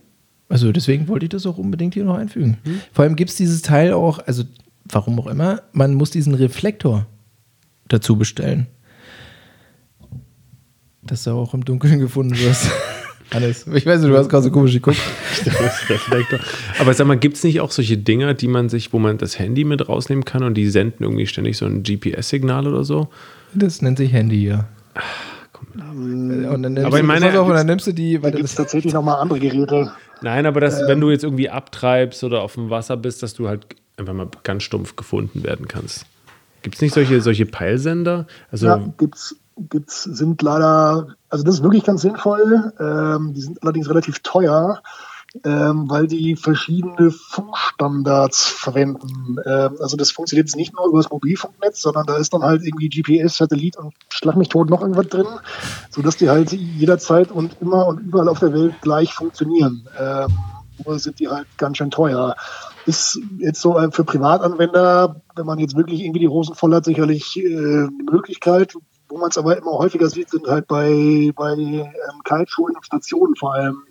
[0.50, 2.58] Also deswegen wollte ich das auch unbedingt hier noch einfügen.
[2.92, 4.44] Vor allem gibt es dieses Teil auch, also
[4.86, 7.08] warum auch immer, man muss diesen Reflektor
[7.88, 8.68] dazu bestellen.
[11.02, 12.70] Dass du auch im Dunkeln gefunden wirst.
[13.32, 13.66] Alles.
[13.66, 15.00] Ich weiß nicht, du hast gerade so komisch geguckt.
[15.90, 16.40] Reflektor.
[16.78, 19.40] Aber sag mal, gibt es nicht auch solche Dinger, die man sich, wo man das
[19.40, 23.10] Handy mit rausnehmen kann und die senden irgendwie ständig so ein GPS-Signal oder so?
[23.56, 24.68] Das nennt sich Handy, ja.
[25.76, 28.46] Und dann nimmst Aber ich meine, auf, und dann nimmst du die, Da warte, gibt
[28.50, 29.92] es das, tatsächlich nochmal andere Geräte.
[30.22, 33.48] Nein, aber dass, wenn du jetzt irgendwie abtreibst oder auf dem Wasser bist, dass du
[33.48, 33.66] halt
[33.98, 36.06] einfach mal ganz stumpf gefunden werden kannst.
[36.62, 38.26] Gibt es nicht solche, solche Peilsender?
[38.52, 39.36] Also, Ja, gibt's,
[39.70, 42.74] gibt's, sind leider, also das ist wirklich ganz sinnvoll.
[42.80, 44.82] Ähm, die sind allerdings relativ teuer,
[45.44, 49.38] ähm, weil die verschiedene Funkstandards verwenden.
[49.46, 52.64] Ähm, also das funktioniert jetzt nicht nur über das Mobilfunknetz, sondern da ist dann halt
[52.64, 55.28] irgendwie GPS, Satellit und schlag mich tot noch irgendwas drin,
[55.90, 59.88] sodass die halt jederzeit und immer und überall auf der Welt gleich funktionieren.
[60.00, 60.38] Ähm,
[60.86, 62.36] nur sind die halt ganz schön teuer.
[62.86, 66.86] Ist jetzt so äh, für Privatanwender, wenn man jetzt wirklich irgendwie die Hosen voll hat,
[66.86, 68.76] sicherlich äh, eine Möglichkeit.
[69.10, 71.92] Wo man es aber immer häufiger sieht, sind halt bei, bei ähm,
[72.24, 73.84] Kiteschulen und Stationen vor allem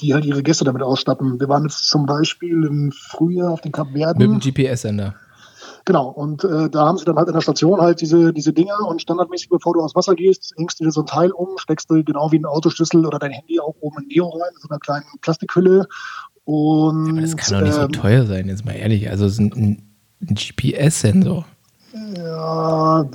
[0.00, 1.40] die halt ihre Gäste damit ausstatten.
[1.40, 4.40] Wir waren jetzt zum Beispiel im Frühjahr auf den Mit dem Kapverden.
[4.40, 5.14] GPS-Sender.
[5.86, 8.78] Genau, und äh, da haben sie dann halt in der Station halt diese, diese Dinger
[8.88, 11.90] und standardmäßig, bevor du aufs Wasser gehst, hängst du dir so ein Teil um, steckst
[11.90, 14.68] du genau wie ein Autoschlüssel oder dein Handy auch oben in Neo rein, in so
[14.70, 15.86] einer kleinen Plastikhülle.
[16.44, 19.10] Und Aber das kann doch nicht so ähm, teuer sein, jetzt mal ehrlich.
[19.10, 19.82] Also es ist ein,
[20.22, 21.44] ein GPS-Sensor.
[21.96, 23.08] Ja,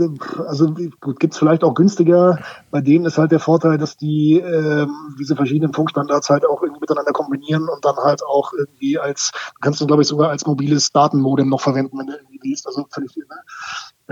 [0.47, 2.39] also gut, gibt's vielleicht auch günstiger.
[2.71, 6.79] Bei denen ist halt der Vorteil, dass die ähm, diese verschiedenen Funkstandards halt auch irgendwie
[6.79, 10.45] miteinander kombinieren und dann halt auch irgendwie als, du kannst du glaube ich sogar als
[10.45, 12.67] mobiles Datenmodem noch verwenden, wenn du irgendwie liest.
[12.67, 13.25] Also völlig viel.
[13.27, 13.35] Ne?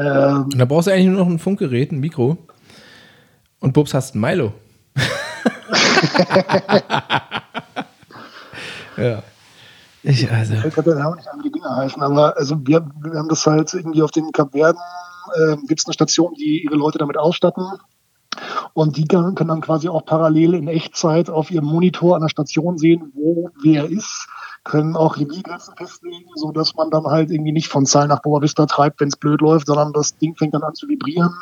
[0.03, 2.37] Ähm, Und da brauchst du eigentlich nur noch ein Funkgerät, ein Mikro.
[3.61, 4.51] Und Bubs hast ein Milo.
[8.97, 9.23] ja.
[10.07, 10.53] Ich, also.
[10.53, 13.45] Ich kann den nicht an, wie die Dinger heißen, aber also wir, wir haben das
[13.45, 14.81] halt irgendwie auf den Kapverden,
[15.35, 17.65] äh, gibt es eine Station, die ihre Leute damit ausstatten.
[18.77, 22.77] Und die können dann quasi auch parallel in Echtzeit auf ihrem Monitor an der Station
[22.77, 24.27] sehen, wo wer ist,
[24.63, 28.39] können auch Revielgrenzen festlegen, so dass man dann halt irgendwie nicht von Zahl nach Boa
[28.43, 31.33] Vista treibt, wenn es blöd läuft, sondern das Ding fängt dann an zu vibrieren,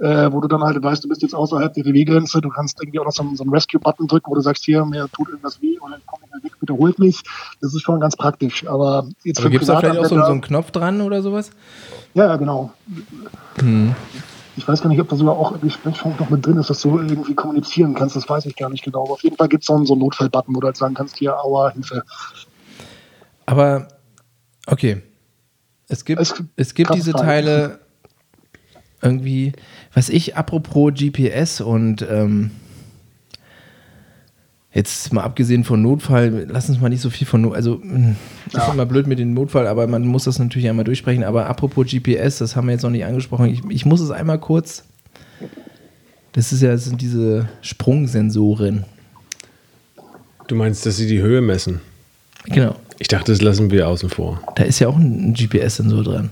[0.00, 3.00] äh, wo du dann halt weißt, du bist jetzt außerhalb der Revielgrenze, du kannst irgendwie
[3.00, 5.60] auch noch so, einen- so einen Rescue-Button drücken, wo du sagst, hier, mir tut irgendwas
[5.60, 7.22] weh oder komm nicht mehr weg, bitte holt mich.
[7.60, 8.68] Das ist schon ganz praktisch.
[8.68, 11.22] Aber jetzt Aber für gibt es da vielleicht auch so, so einen Knopf dran oder
[11.22, 11.50] sowas?
[12.14, 12.72] ja, ja, genau.
[14.56, 16.80] Ich weiß gar nicht, ob da sogar auch irgendwie Sprechfunk noch mit drin ist, dass
[16.82, 18.14] du irgendwie kommunizieren kannst.
[18.14, 19.02] Das weiß ich gar nicht genau.
[19.02, 20.94] Aber auf jeden Fall gibt es so einen, so einen Notfall-Button, wo du halt sagen
[20.94, 22.02] kannst, hier, aua, Hilfe.
[23.46, 23.88] Aber,
[24.66, 25.02] okay.
[25.88, 27.24] Es gibt, Es- es gibt diese Teil.
[27.44, 27.78] Teile
[29.02, 29.52] irgendwie,
[29.92, 32.50] was ich, apropos GPS und ähm,
[34.74, 38.16] jetzt mal abgesehen von Notfall, lass uns mal nicht so viel von, Not- also mh,
[38.52, 41.22] ist immer blöd mit dem Notfall, aber man muss das natürlich einmal durchsprechen.
[41.24, 43.46] Aber apropos GPS, das haben wir jetzt noch nicht angesprochen.
[43.46, 44.84] Ich, ich muss es einmal kurz,
[46.32, 48.84] das ist ja, das sind diese Sprungsensoren.
[50.48, 51.80] Du meinst, dass sie die Höhe messen?
[52.46, 52.74] Genau.
[52.98, 54.40] Ich dachte, das lassen wir außen vor.
[54.56, 56.30] Da ist ja auch ein GPS-Sensor dran.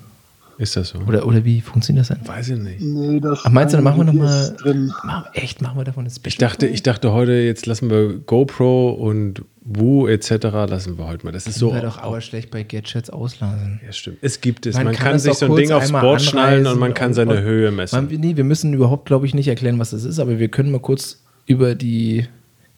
[0.58, 0.98] Ist das so?
[0.98, 2.26] Oder, oder wie funktioniert das denn?
[2.28, 2.80] Weiß ich nicht.
[2.80, 4.92] Nee, das Ach, meinst du, dann machen wir noch GPS mal drin.
[5.04, 8.90] Machen, echt, machen wir davon das Ich dachte, ich dachte heute, jetzt lassen wir GoPro
[8.92, 10.30] und Woo etc.
[10.68, 11.32] lassen wir heute mal.
[11.32, 11.72] Das ist so.
[11.72, 13.80] wäre doch aber schlecht bei Gadgets auslassen.
[13.84, 14.18] Ja, stimmt.
[14.20, 14.74] Es gibt es.
[14.74, 17.14] Man Man, kann kann, das sich so ein Ding aufs Board schnallen und man kann
[17.14, 17.94] seine und- Höhe messen.
[18.08, 20.70] Man, nee, wir müssen überhaupt, glaube ich, nicht erklären, was das ist, aber wir können
[20.72, 22.26] mal kurz über die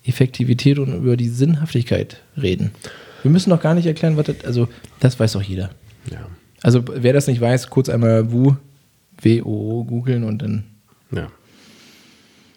[0.05, 2.73] Effektivität und über die Sinnhaftigkeit reden.
[3.23, 4.69] Wir müssen noch gar nicht erklären, was das, also
[5.01, 5.71] das weiß doch jeder.
[6.65, 8.55] Also wer das nicht weiß, kurz einmal WU,
[9.21, 10.65] W-O-O googeln und dann
[11.13, 11.27] Ja.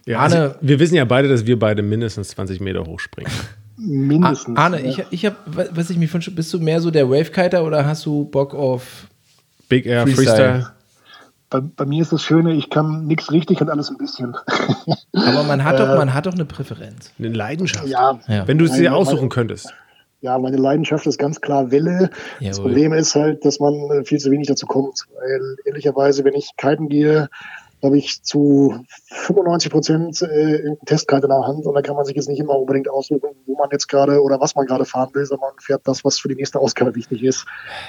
[0.05, 3.31] Ja, Arne- also, wir wissen ja beide, dass wir beide mindestens 20 Meter hochspringen.
[3.77, 4.57] Mindestens.
[4.57, 4.89] Arne, ja.
[4.89, 5.35] ich, ich habe,
[5.71, 9.07] was ich mir wünsche, bist du mehr so der Wavekiter oder hast du Bock auf
[9.67, 10.25] Big Air Freestyle.
[10.25, 10.71] Freestyle.
[11.49, 14.33] bei, bei mir ist das Schöne, ich kann nichts richtig und alles ein bisschen.
[15.13, 17.11] Aber man hat doch, man hat doch eine Präferenz.
[17.19, 17.87] Eine Leidenschaft.
[17.87, 18.47] ja, Ja.
[18.47, 19.73] Wenn du es dir aussuchen könntest.
[20.28, 22.09] Ja, meine Leidenschaft ist ganz klar Welle.
[22.39, 22.63] Das Jawohl.
[22.63, 25.05] Problem ist halt, dass man äh, viel zu wenig dazu kommt.
[25.15, 27.30] Weil ehrlicherweise, wenn ich kiten gehe,
[27.82, 28.75] habe ich zu
[29.09, 32.59] 95 Prozent äh, Testkite in der Hand und da kann man sich jetzt nicht immer
[32.59, 35.82] unbedingt aussuchen, wo man jetzt gerade oder was man gerade fahren will, sondern man fährt
[35.86, 37.45] das, was für die nächste Ausgabe wichtig ist.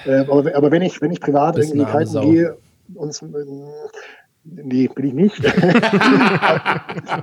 [0.07, 2.57] Äh, aber, aber wenn ich, wenn ich privat irgendwie kiten gehe
[2.95, 3.26] und äh,
[4.51, 5.42] Nee, bin ich nicht.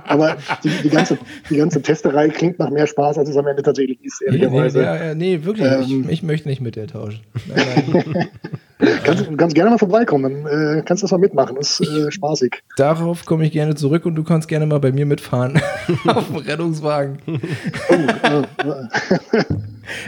[0.04, 1.18] Aber die, die, ganze,
[1.50, 4.42] die ganze Testerei klingt nach mehr Spaß, als es am Ende tatsächlich ist, Nee, nee,
[4.44, 4.82] ehrlicherweise.
[4.82, 5.66] ja, ja, nee wirklich.
[5.70, 6.04] Ähm.
[6.04, 7.20] ich, ich möchte nicht mit dir tauschen.
[7.48, 8.28] Nein, nein.
[9.04, 11.56] Kannst, du kannst gerne mal vorbeikommen, dann äh, kannst du das mal mitmachen.
[11.56, 12.62] Das ist äh, spaßig.
[12.76, 15.58] Darauf komme ich gerne zurück und du kannst gerne mal bei mir mitfahren.
[16.06, 17.16] Auf dem Rettungswagen.
[17.26, 19.44] Oh, äh,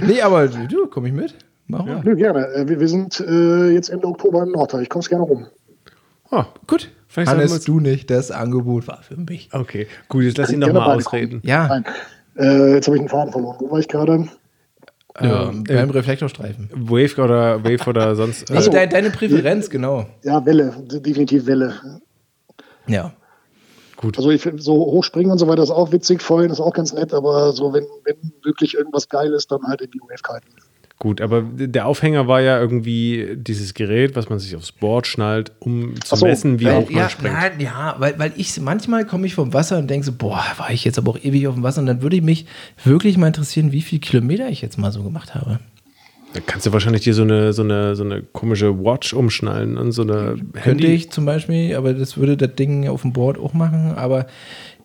[0.06, 1.34] Nee, aber du, komme ich mit?
[1.66, 2.02] Mach mal.
[2.04, 2.46] nö, gerne.
[2.48, 4.82] Äh, wir, wir sind äh, jetzt Ende Oktober in Nordteil.
[4.82, 5.46] Ich komme gerne rum.
[6.30, 6.90] Oh, Gut.
[7.08, 8.10] Vielleicht Hannes, du nicht.
[8.10, 9.48] Das Angebot war für mich.
[9.52, 11.40] okay, gut, jetzt lass ihn doch Gerne mal beide ausreden.
[11.44, 11.84] Ja, Nein.
[12.36, 13.56] Äh, jetzt habe ich einen Faden verloren.
[13.58, 14.28] Wo war ich gerade?
[15.20, 16.70] ähm, äh, beim Reflektorstreifen.
[16.72, 18.50] Wave oder Wave oder sonst.
[18.52, 20.06] Also, de deine Präferenz, genau.
[20.22, 20.72] Ja, Welle.
[20.86, 21.74] De- Definitiv Welle.
[22.86, 23.12] Ja.
[24.16, 26.22] Also ich, find, so hochspringen und so weiter ist auch witzig.
[26.22, 27.12] Vorhin ist auch ganz nett.
[27.12, 30.54] Aber so, wenn, wenn wirklich irgendwas geil ist, dann halt in die Wave-Kiten.
[30.98, 35.52] Gut, aber der Aufhänger war ja irgendwie dieses Gerät, was man sich aufs Board schnallt,
[35.60, 37.34] um zu so, messen, wie weil- hoch man ja, springt.
[37.34, 40.70] nein, ja, weil, weil ich manchmal komme ich vom Wasser und denke so, boah, war
[40.72, 42.46] ich jetzt aber auch ewig auf dem Wasser und dann würde mich
[42.84, 45.60] wirklich mal interessieren, wie viel Kilometer ich jetzt mal so gemacht habe.
[46.34, 49.92] Da kannst du wahrscheinlich dir so eine, so eine, so eine komische Watch umschnallen und
[49.92, 50.86] so eine Könnte Handy.
[50.88, 53.92] ich zum Beispiel, aber das würde das Ding auf dem Board auch machen.
[53.96, 54.26] Aber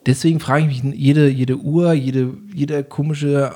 [0.06, 3.52] deswegen frage ich mich, jede, jede Uhr, jede, jeder komische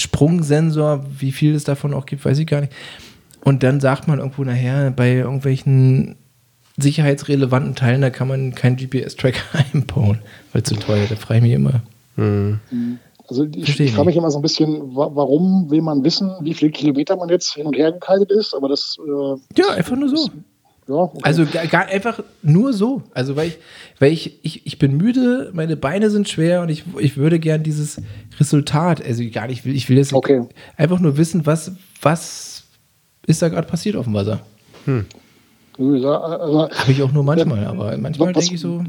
[0.00, 2.72] Sprungsensor, wie viel es davon auch gibt, weiß ich gar nicht.
[3.44, 6.16] Und dann sagt man irgendwo nachher, bei irgendwelchen
[6.76, 9.42] sicherheitsrelevanten Teilen, da kann man keinen GPS-Tracker
[9.72, 10.18] einbauen,
[10.52, 11.82] weil zu teuer, da frage ich mich immer.
[13.28, 16.54] Also ich, ich frage mich immer so ein bisschen, wa warum will man wissen, wie
[16.54, 20.08] viele Kilometer man jetzt hin und her gekleidet ist, aber das, äh, Ja, einfach nur
[20.08, 20.28] so.
[20.90, 21.18] Ja, okay.
[21.22, 23.02] Also gar, gar einfach nur so.
[23.14, 23.58] Also weil ich,
[23.98, 27.62] weil ich, ich, ich bin müde, meine Beine sind schwer und ich, ich würde gern
[27.62, 28.00] dieses
[28.38, 30.42] Resultat, also gar nicht, ich will jetzt Okay.
[30.76, 31.72] einfach nur wissen, was,
[32.02, 32.64] was
[33.26, 34.40] ist da gerade passiert auf dem Wasser.
[34.86, 38.82] ja, also, Habe ich auch nur manchmal, aber manchmal Was- denke ich so,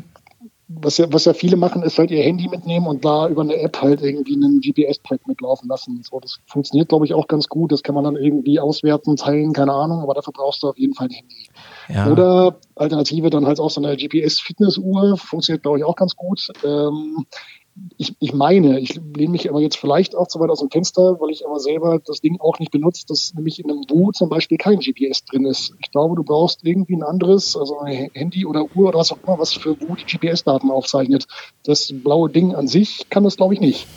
[0.73, 3.57] was ja, was ja viele machen, ist halt ihr Handy mitnehmen und da über eine
[3.57, 6.01] App halt irgendwie einen GPS-Track mitlaufen lassen.
[6.09, 7.73] So, das funktioniert, glaube ich, auch ganz gut.
[7.73, 10.93] Das kann man dann irgendwie auswerten, teilen, keine Ahnung, aber dafür brauchst du auf jeden
[10.93, 11.49] Fall ein Handy.
[11.89, 12.11] Ja.
[12.11, 16.47] Oder Alternative dann halt auch so eine GPS-Fitnessuhr, funktioniert, glaube ich, auch ganz gut.
[16.63, 17.25] Ähm,
[17.97, 21.19] ich, ich meine, ich lehne mich aber jetzt vielleicht auch zu weit aus dem Fenster,
[21.19, 24.29] weil ich aber selber das Ding auch nicht benutze, dass nämlich in einem Wu zum
[24.29, 25.73] Beispiel kein GPS drin ist.
[25.79, 29.19] Ich glaube, du brauchst irgendwie ein anderes, also ein Handy oder Uhr oder was auch
[29.25, 31.27] immer, was für Wu die GPS-Daten aufzeichnet.
[31.63, 33.87] Das blaue Ding an sich kann das, glaube ich, nicht.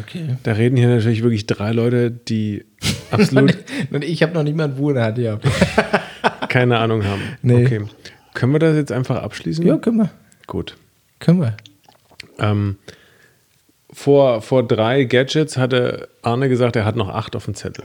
[0.00, 0.36] okay.
[0.42, 2.64] Da reden hier natürlich wirklich drei Leute, die
[3.10, 3.56] absolut
[3.90, 5.46] Und ich habe noch niemand Wu in der Hand gehabt.
[6.48, 7.22] Keine Ahnung haben.
[7.42, 7.64] Nee.
[7.64, 7.82] Okay.
[8.34, 9.64] Können wir das jetzt einfach abschließen?
[9.66, 10.10] Ja, können wir.
[10.46, 10.76] Gut.
[11.20, 11.56] Können wir.
[12.38, 12.76] Ähm,
[13.92, 17.84] vor, vor drei Gadgets hatte Arne gesagt, er hat noch acht auf dem Zettel.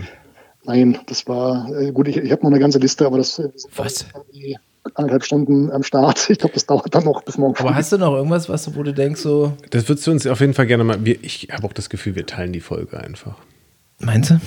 [0.66, 3.49] Nein, das war, äh, gut, ich, ich habe noch eine ganze Liste, aber das äh,
[3.55, 4.05] sind Was?
[4.34, 4.57] die
[4.93, 6.30] anderthalb Stunden am Start.
[6.30, 7.55] Ich glaube, das dauert dann noch bis morgen.
[7.59, 10.28] Aber hast du noch irgendwas, was du, wo du denkst, so, Das würdest du uns
[10.28, 11.03] auf jeden Fall gerne mal.
[11.05, 13.36] Wir, ich habe auch das Gefühl, wir teilen die Folge einfach.
[13.99, 14.39] meinst du?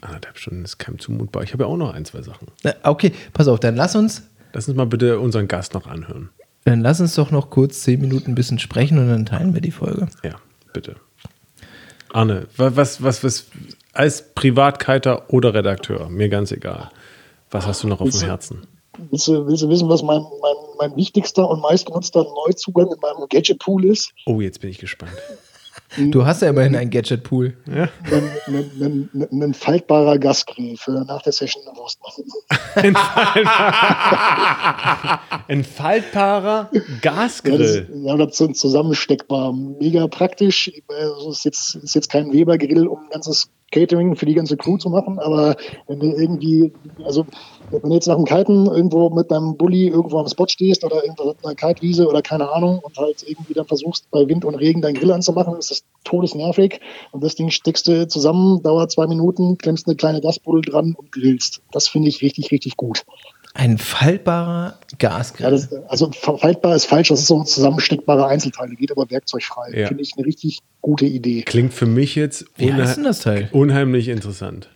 [0.00, 1.42] Anderthalb Stunden ist keinem zumutbar.
[1.42, 2.48] Ich habe ja auch noch ein, zwei Sachen.
[2.62, 4.22] Na, okay, pass auf, dann lass uns,
[4.52, 6.30] Lass uns mal bitte unseren Gast noch anhören.
[6.64, 9.60] dann lass uns doch noch kurz zehn Minuten ein bisschen sprechen und dann teilen wir
[9.60, 10.08] die Folge.
[10.22, 10.36] Ja,
[10.72, 10.96] bitte.
[12.10, 13.46] Arne, wa- was, was, was,
[13.92, 16.90] als Privatkiter oder Redakteur, mir ganz egal.
[17.50, 18.66] Was hast du noch auf dem Herzen?
[19.10, 20.54] Willst du, willst du wissen, was mein, mein,
[20.90, 24.12] mein wichtigster und meistgenutzter Neuzugang in meinem Gadget-Pool ist?
[24.26, 25.12] Oh, jetzt bin ich gespannt.
[25.96, 27.56] Du hast ja immerhin einen Gadget-Pool.
[27.66, 32.24] Ein, ein, ein, ein, ein faltbarer Gasgrill für nach der Session eine Wurst machen.
[35.48, 37.88] Ein faltbarer Ja, das, Gasgrill.
[38.04, 39.52] ja, das ist zusammensteckbar.
[39.52, 40.70] Mega praktisch.
[40.88, 44.78] Also ist, jetzt, ist jetzt kein Weber-Grill, um ein ganzes Catering für die ganze Crew
[44.78, 45.56] zu machen, aber
[45.86, 46.72] wenn du irgendwie,
[47.04, 47.26] also
[47.70, 51.02] wenn du jetzt nach dem Kiten irgendwo mit deinem Bulli irgendwo am Spot stehst oder
[51.02, 54.54] irgendwo auf einer Kaltwiese oder keine Ahnung und halt irgendwie dann versuchst, bei Wind und
[54.54, 56.80] Regen deinen Grill anzumachen, ist das todesnervig.
[57.12, 61.12] Und das Ding steckst du zusammen, dauert zwei Minuten, klemmst eine kleine Gasbuddel dran und
[61.12, 61.60] grillst.
[61.70, 63.04] Das finde ich richtig, richtig gut.
[63.58, 65.50] Ein faltbarer Ja, Gasgrill.
[65.50, 69.72] das, also faltbar ist falsch, das ist so zusammensteckbare Einzelteile, geht aber werkzeugfrei.
[69.76, 69.88] Ja.
[69.88, 71.42] Finde ich eine richtig gute Idee.
[71.42, 73.48] Klingt für mich jetzt Wie unhe- heißt denn das Teil?
[73.50, 74.70] unheimlich interessant.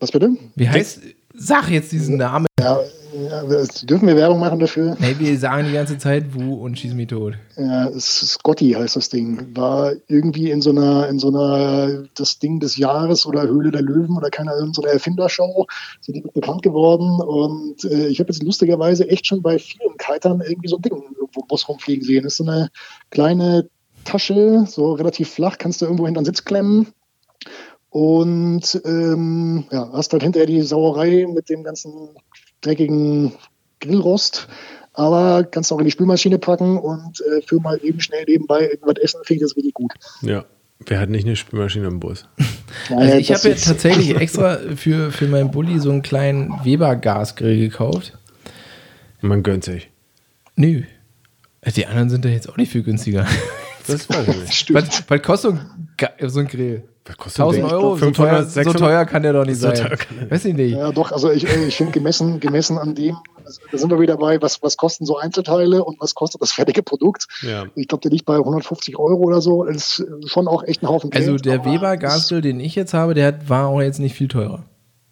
[0.00, 0.30] Was bitte?
[0.56, 1.00] Wie heißt,
[1.32, 2.46] sag jetzt diesen Namen.
[2.60, 2.80] Ja,
[3.12, 3.42] ja,
[3.84, 4.96] dürfen wir Werbung machen dafür?
[4.98, 7.34] Nee, wir sagen die ganze Zeit Wu und schieß mich tot.
[7.56, 9.56] Ja, Scotty heißt das Ding.
[9.56, 13.82] War irgendwie in so einer, in so einer, das Ding des Jahres oder Höhle der
[13.82, 15.66] Löwen oder keine Ahnung, so einer Erfindershow
[16.00, 17.20] sind die bekannt geworden.
[17.20, 20.92] Und äh, ich habe jetzt lustigerweise echt schon bei vielen Kitern irgendwie so ein Ding
[20.92, 22.24] irgendwo im Bus rumfliegen sehen.
[22.24, 22.70] Das ist so eine
[23.10, 23.68] kleine
[24.04, 26.88] Tasche, so relativ flach, kannst du irgendwo hinter den Sitz klemmen.
[27.90, 32.10] Und ähm, ja, hast halt hinterher die Sauerei mit dem ganzen
[32.60, 33.32] dreckigen
[33.80, 34.48] Grillrost.
[34.94, 38.62] Aber kannst du auch in die Spülmaschine packen und äh, für mal eben schnell nebenbei
[38.68, 39.92] irgendwas essen, finde ich das richtig gut.
[40.22, 40.44] Ja.
[40.86, 42.26] Wer hat nicht eine Spülmaschine im Bus?
[42.90, 48.16] Also ich habe ist- tatsächlich extra für, für meinen Bulli so einen kleinen Weber-Gasgrill gekauft.
[49.20, 49.90] Man gönnt sich.
[50.54, 50.82] Nö.
[51.74, 53.26] Die anderen sind ja jetzt auch nicht viel günstiger.
[53.86, 54.54] Das weiß ich nicht.
[54.54, 54.78] Stimmt.
[54.88, 56.82] Was, was kostet so ein, Ga- so ein Grill?
[57.08, 57.72] Was kostet 1000 der?
[57.72, 57.96] Euro?
[57.96, 58.72] 500, so, teuer, 600?
[58.78, 59.74] so teuer kann der doch nicht So sein.
[59.88, 60.72] teuer kann der Weiß ich nicht.
[60.76, 63.98] Ja, doch, also ich, äh, ich finde gemessen, gemessen an dem, also da sind wir
[63.98, 67.26] wieder bei, was, was kosten so Einzelteile und was kostet das fertige Produkt.
[67.42, 67.64] Ja.
[67.74, 69.64] Ich glaube, der liegt bei 150 Euro oder so.
[69.64, 72.74] Das ist schon auch echt ein Haufen Also Geld, der aber Weber Gasgrill, den ich
[72.74, 74.64] jetzt habe, der hat, war auch jetzt nicht viel teurer.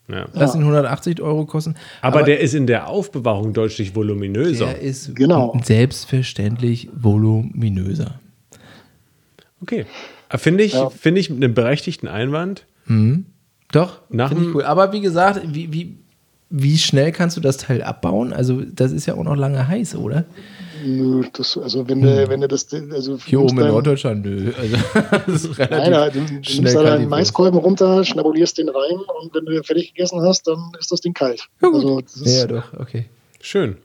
[0.09, 0.26] Ja.
[0.34, 1.74] Lass ihn 180 Euro kosten.
[2.01, 4.66] Aber, der ist in der Aufbewahrung deutlich voluminöser.
[4.66, 5.59] der ist Genau.
[5.64, 8.20] selbstverständlich voluminöser.
[9.62, 9.86] Okay.
[10.29, 10.91] Äh, Finde ich, Ja.
[10.91, 12.64] finde ich einen berechtigten Einwand.
[13.72, 14.64] Doch, Nach finde ich cool.
[14.64, 15.97] Aber wie gesagt, wie, wie,
[16.51, 18.33] wie schnell kannst du das Teil abbauen?
[18.33, 20.24] Also das ist ja auch noch lange heiß, oder?
[20.85, 23.20] Nö, das, also wenn du, wenn du das, also Hm.
[23.24, 24.53] Hier oben in Norddeutschland, nö.
[24.57, 24.77] Also,
[25.27, 27.09] das ist relativ Nein, du, du schnell nimmst da deinen.
[27.09, 31.12] Maiskolben runter, schnabulierst den rein und wenn du fertig gegessen hast, dann ist das Ding
[31.14, 31.49] kalt.
[31.61, 31.77] Ja, gut.
[31.77, 33.07] Also das ist, Ja, doch, okay.
[33.41, 33.79] Schön.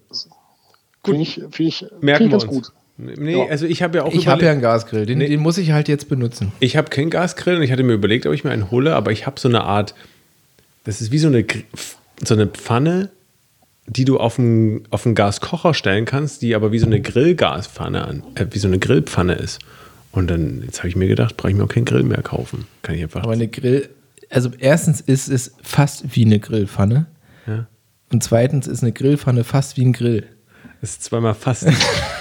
[1.03, 2.67] finde ich, find ich, Merken find wir ich ganz uns.
[2.67, 2.73] gut.
[3.01, 3.45] Nee, Ja.
[3.49, 5.27] also ich habe ja auch Ich habe ja einen Gasgrill, den, Nee.
[5.27, 6.51] den muss ich halt jetzt benutzen.
[6.59, 9.11] Ich habe keinen Gasgrill und ich hatte mir überlegt, ob ich mir einen hole, aber
[9.11, 9.95] ich habe so eine Art,
[10.83, 11.45] das ist wie so eine,
[12.23, 13.09] so eine Pfanne,
[13.87, 18.05] die du auf einen, auf einen Gaskocher stellen kannst, die aber wie so eine Grillgaspfanne,
[18.05, 19.59] an, äh, wie so eine Grillpfanne ist.
[20.11, 22.65] Und dann, jetzt habe ich mir gedacht, brauche ich mir auch keinen Grill mehr kaufen.
[22.83, 23.23] Kann ich einfach.
[23.23, 23.89] Aber eine Grill,
[24.29, 27.07] also erstens ist es fast wie eine Grillpfanne.
[27.47, 27.67] ja.
[28.11, 30.25] Und zweitens ist eine Grillpfanne fast wie ein Grill.
[30.81, 31.65] Das ist zweimal fast.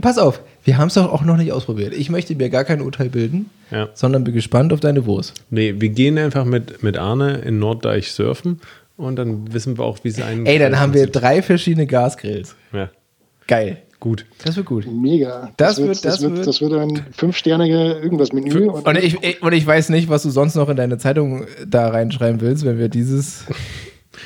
[0.00, 1.94] Pass auf, wir haben es doch auch noch nicht ausprobiert.
[1.94, 3.88] Ich möchte mir gar kein Urteil bilden, Ja.
[3.94, 5.34] sondern bin gespannt auf deine Wurst.
[5.50, 8.60] nee, wir gehen einfach mit, mit Arne in Norddeich surfen
[8.96, 10.46] und dann wissen wir auch, wie sein.
[10.46, 12.54] Ey, dann haben wir drei verschiedene Gasgrills.
[12.72, 12.90] Ja,
[13.46, 13.78] Geil.
[14.00, 14.24] gut.
[14.44, 14.86] Das wird gut.
[14.90, 15.52] Mega.
[15.56, 18.68] Das wird- das, das wird, wird- das wird ein fünfsternige irgendwas Menü.
[18.68, 21.88] Und ich, ich- und ich weiß nicht, was du sonst noch in deine Zeitung da
[21.88, 23.44] reinschreiben willst, wenn wir dieses,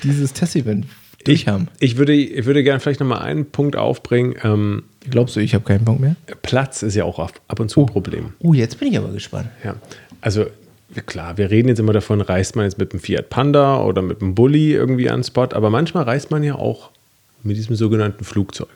[0.03, 0.87] dieses Testevent
[1.26, 1.68] durch haben.
[1.80, 4.34] Ich würde, ich würde gerne vielleicht nochmal einen Punkt aufbringen.
[4.42, 6.16] Ähm, Glaubst du, ich habe keinen Punkt mehr?
[6.42, 8.32] Platz ist ja auch ab, ab und zu ein Problem.
[8.40, 9.48] Oh, jetzt bin ich aber gespannt.
[9.64, 9.76] Ja,
[10.20, 10.46] also
[11.06, 14.20] klar, wir reden jetzt immer davon, reist man jetzt mit dem Fiat Panda oder mit
[14.20, 16.90] dem Bulli irgendwie an den Spot, aber manchmal reist man ja auch
[17.42, 18.68] mit diesem sogenannten Flugzeug.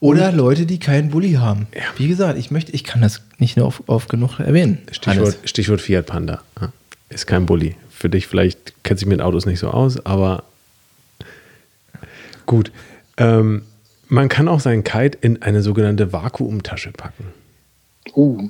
[0.00, 1.66] Oder Leute, die keinen Bulli haben.
[1.96, 4.78] Wie gesagt, ich möchte, ich kann das nicht nur oft, oft genug erwähnen.
[4.92, 5.36] Stichwort.
[5.44, 6.40] Stichwort Fiat Panda.
[6.60, 6.72] Ja,
[7.08, 7.74] Ist kein Bulli.
[7.90, 10.44] Für dich vielleicht kennt sich mit Autos nicht so aus, aber
[12.48, 12.72] gut.
[13.16, 13.62] Ähm,
[14.08, 17.26] man kann auch seinen Kite in eine sogenannte Vakuumtasche packen.
[18.16, 18.48] Uh,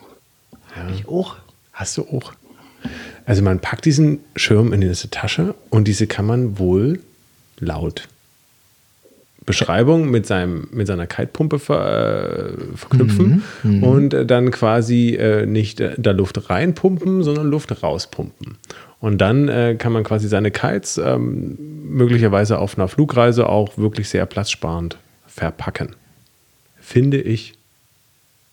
[0.95, 1.37] Ich auch.
[1.73, 2.33] Hast du auch.
[3.27, 7.01] Also man packt diesen Schirm in diese Tasche und diese kann man wohl
[7.59, 8.09] laut
[9.45, 13.43] Beschreibung mit, seinem, mit seiner Kitepumpe ver, äh, verknüpfen
[13.81, 18.59] und äh, dann quasi äh, nicht äh, da Luft reinpumpen, sondern Luft rauspumpen.
[19.01, 21.57] Und dann äh, kann man quasi seine Kites ähm,
[21.89, 25.95] möglicherweise auf einer Flugreise auch wirklich sehr platzsparend verpacken.
[26.81, 27.55] Finde ich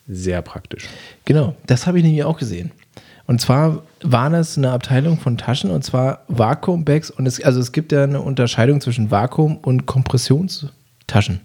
[0.07, 0.87] sehr praktisch.
[1.25, 2.71] Genau, das habe ich nämlich auch gesehen.
[3.27, 7.71] Und zwar war das eine Abteilung von Taschen und zwar Vakuumbags und es, also es
[7.71, 11.41] gibt ja eine Unterscheidung zwischen Vakuum- und Kompressionstaschen.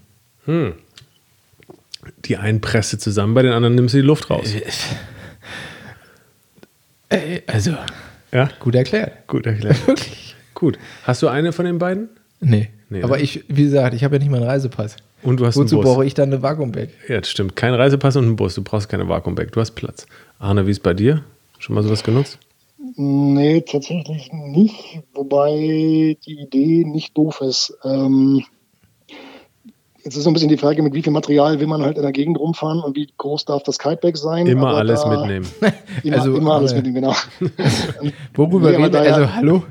[2.26, 4.55] Die einen presst du zusammen, bei den anderen nimmst du die Luft raus.
[7.12, 7.76] Äh, also,
[8.33, 9.26] Ja, gut erklärt.
[9.26, 9.76] gut erklärt.
[9.87, 10.35] Wirklich?
[10.55, 10.78] gut.
[11.05, 12.09] Hast du eine von den beiden?
[12.41, 12.68] Nee.
[12.89, 13.22] Nee, Aber ne?
[13.22, 14.97] ich, wie gesagt, ich habe ja nicht mal einen Reisepass.
[15.22, 15.93] Und du hast Wozu einen Bus.
[15.93, 16.89] brauche ich dann eine Vakuumbag?
[17.09, 17.55] Ja, das stimmt.
[17.55, 18.55] Kein Reisepass und ein Bus.
[18.55, 19.53] Du brauchst keine Vakuumbag.
[19.53, 20.07] Du hast Platz.
[20.39, 21.22] Arne, wie ist bei dir?
[21.59, 22.39] Schon mal sowas genutzt?
[22.97, 25.01] nee, tatsächlich nicht.
[25.14, 27.76] Wobei die Idee nicht doof ist.
[27.85, 28.43] Ähm,
[30.05, 32.03] jetzt ist so ein bisschen die Frage, mit wie viel Material will man halt in
[32.03, 34.46] der Gegend rumfahren und wie groß darf das Kitebag sein?
[34.46, 35.46] Immer Aber alles da- mitnehmen.
[36.03, 37.14] Immer, Also, immer alles äh, mitnehmen, genau.
[38.34, 39.62] Worüber Nee, reden ja- Also, hallo?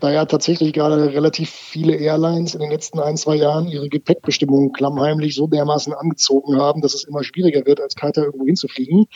[0.00, 4.72] da ja tatsächlich gerade relativ viele Airlines in den letzten ein, zwei Jahren ihre Gepäckbestimmungen
[4.72, 9.06] klammheimlich so dermaßen angezogen haben, dass es immer schwieriger wird, als Kiter irgendwo hinzufliegen,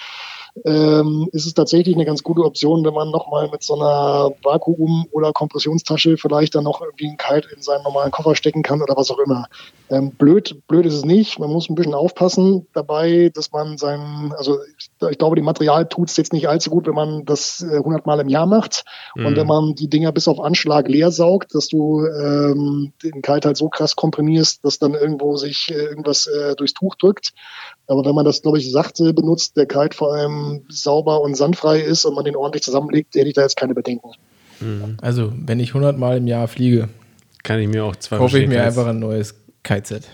[0.64, 5.06] ähm, ist es tatsächlich eine ganz gute Option, wenn man nochmal mit so einer Vakuum-
[5.12, 8.96] oder Kompressionstasche vielleicht dann noch irgendwie einen Kite in seinen normalen Koffer stecken kann oder
[8.96, 9.46] was auch immer.
[9.90, 11.38] Ähm, blöd, blöd ist es nicht.
[11.38, 15.88] Man muss ein bisschen aufpassen dabei, dass man sein, also ich, ich glaube, dem Material
[15.88, 18.84] tut es jetzt nicht allzu gut, wenn man das äh, 100 Mal im Jahr macht.
[19.14, 23.48] Und wenn man die Dinger bis auf Anschlag leer saugt, dass du ähm, den Kite
[23.48, 27.32] halt so krass komprimierst, dass dann irgendwo sich äh, irgendwas äh, durchs Tuch drückt.
[27.86, 31.80] Aber wenn man das, glaube ich, sachte benutzt, der Kite vor allem sauber und sandfrei
[31.80, 34.10] ist und man den ordentlich zusammenlegt, hätte ich da jetzt keine Bedenken.
[35.02, 36.88] Also, wenn ich 100 Mal im Jahr fliege,
[37.44, 40.04] Kann ich mir auch zwei kaufe ich mir einfach ein neues Kite-Set.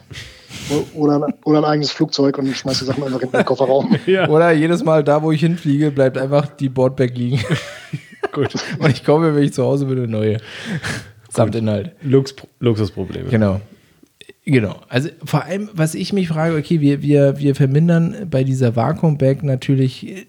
[0.71, 3.97] O- Oder, oder ein eigenes Flugzeug und schmeißt die Sachen einfach in den Kofferraum.
[4.07, 7.41] Ja, Oder jedes Mal da, wo ich hinfliege, bleibt einfach die Boardbag liegen.
[8.33, 8.55] gut.
[8.79, 10.39] Und ich komme, wenn ich zu Hause bin, eine neue.
[11.31, 11.93] Samt Inhalt.
[12.03, 13.31] Lux Luxusprobleme.
[13.31, 13.61] Genau.
[14.45, 14.81] Genau.
[14.89, 19.43] Also vor allem, was ich mich frage, okay, wir, wir, wir vermindern bei dieser Vakuumbag
[19.43, 20.27] natürlich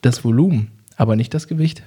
[0.00, 1.82] das Volumen, aber nicht das Gewicht.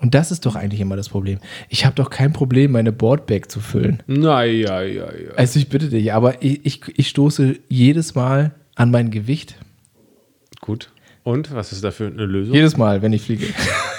[0.00, 1.38] Und das ist doch eigentlich immer das Problem.
[1.68, 4.02] Ich habe doch kein Problem, meine Boardbag zu füllen.
[4.06, 5.30] Naja, ja, ja.
[5.36, 9.56] Also ich bitte dich, aber ich, ich, ich stoße jedes Mal an mein Gewicht.
[10.60, 10.90] Gut.
[11.24, 12.54] Und was ist dafür eine Lösung?
[12.54, 13.46] Jedes Mal, wenn ich fliege.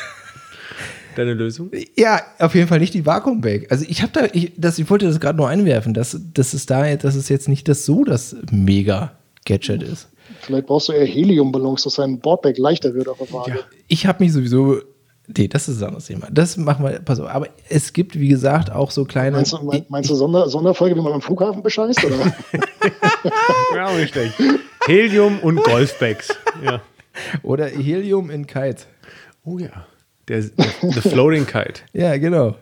[1.15, 1.71] Deine Lösung?
[1.97, 3.67] Ja, auf jeden Fall nicht die Vakuumbag.
[3.71, 6.65] Also ich habe da, ich, das, ich wollte das gerade nur einwerfen, dass, dass es
[6.65, 10.07] da, dass es jetzt nicht das so das Mega-Gadget ist.
[10.41, 13.59] Vielleicht brauchst du eher Heliumballons, dass dein Boardbag leichter wird auf der Waage.
[13.87, 14.77] Ich habe mich sowieso.
[15.37, 16.27] Nee, das ist ein anderes Thema.
[16.31, 17.29] Das machen wir, pass auf.
[17.29, 19.35] Aber es gibt, wie gesagt, auch so kleine.
[19.37, 22.03] Meinst du, mein, meinst du Sonder, Sonderfolge, wie man am Flughafen bescheißt?
[22.03, 22.33] Oder?
[23.75, 24.33] Ja, auch nicht schlecht.
[24.87, 26.29] Helium und Golfbags.
[26.63, 26.81] Ja.
[27.43, 28.83] Oder Helium in Kite.
[29.43, 29.85] Oh ja.
[30.29, 31.81] Der, der The Floating Kite.
[31.93, 32.55] Ja, genau.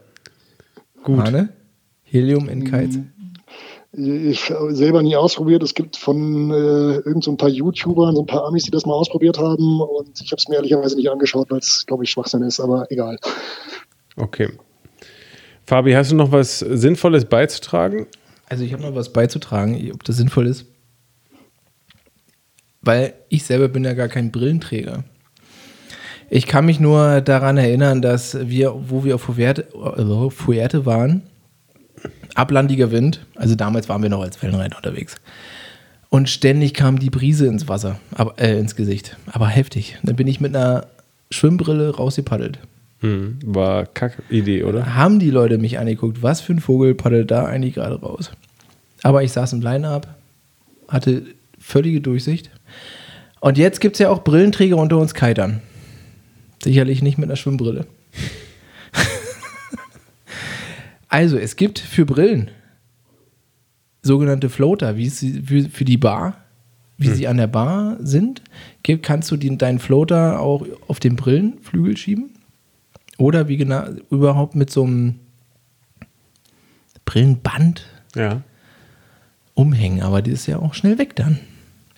[1.03, 1.19] Gut.
[1.19, 1.49] Arne?
[2.03, 3.03] Helium in Kite.
[3.93, 5.63] Ich habe selber nie ausprobiert.
[5.63, 8.85] Es gibt von äh, irgend so ein paar YouTubern, so ein paar Amis, die das
[8.85, 9.81] mal ausprobiert haben.
[9.81, 12.59] Und ich habe es mir ehrlicherweise nicht angeschaut, weil es, glaube ich, Schwachsinn ist.
[12.59, 13.17] Aber egal.
[14.17, 14.49] Okay.
[15.65, 18.07] Fabi, hast du noch was Sinnvolles beizutragen?
[18.49, 20.65] Also ich habe noch was beizutragen, ob das sinnvoll ist.
[22.81, 25.03] weil ich selber bin ja gar kein Brillenträger.
[26.29, 31.23] Ich kann mich nur daran erinnern, dass wir, wo wir auf Fuerte, äh, Fuerte waren,
[32.35, 35.15] ablandiger Wind, also damals waren wir noch als Wellenreiter unterwegs.
[36.09, 39.17] Und ständig kam die Brise ins Wasser, aber, äh, ins Gesicht.
[39.31, 39.97] Aber heftig.
[40.03, 40.87] Dann bin ich mit einer
[41.31, 42.59] Schwimmbrille rausgepaddelt.
[42.99, 44.95] Hm, war Kack-Idee, oder?
[44.95, 48.31] Haben die Leute mich angeguckt, was für ein Vogel paddelt da eigentlich gerade raus?
[49.03, 50.07] Aber ich saß im Line-Up,
[50.87, 51.23] hatte
[51.59, 52.49] völlige Durchsicht.
[53.39, 55.61] Und jetzt gibt es ja auch Brillenträger unter uns Kitern.
[56.63, 57.85] Sicherlich nicht mit einer Schwimmbrille.
[61.09, 62.51] also, es gibt für Brillen
[64.01, 66.37] sogenannte Floater, wie sie für, für die Bar,
[66.97, 68.41] wie sie an der Bar sind.
[68.83, 72.31] Gibt, kannst du den, deinen Floater auch auf den Brillenflügel schieben?
[73.17, 75.15] Oder wie genau, überhaupt mit so einem
[77.05, 77.85] Brillenband
[78.15, 78.41] Ja.
[79.53, 81.39] umhängen, aber die ist ja auch schnell weg dann.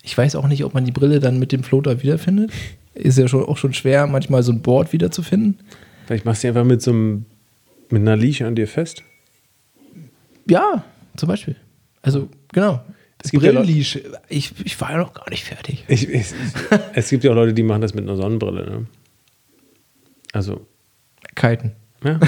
[0.02, 2.50] Ich weiß auch nicht, ob man die Brille dann mit dem Floater wiederfindet.
[2.94, 5.58] Ist ja schon, auch schon schwer, manchmal so ein Board wiederzufinden.
[6.06, 7.24] Vielleicht machst du einfach mit so einem,
[7.90, 9.02] mit einer Leash an dir fest.
[10.48, 10.84] Ja,
[11.16, 11.56] zum Beispiel.
[12.02, 12.82] Also, genau.
[13.22, 14.00] Es gibt ja Brillenleash.
[14.28, 15.84] ich, ich war ja noch gar nicht fertig.
[15.88, 16.26] Ich, ich,
[16.94, 18.64] es gibt ja auch Leute, die machen das mit einer Sonnenbrille.
[18.64, 18.86] Ne?
[20.32, 20.66] Also,
[21.36, 21.72] Kiten.
[22.04, 22.18] ja.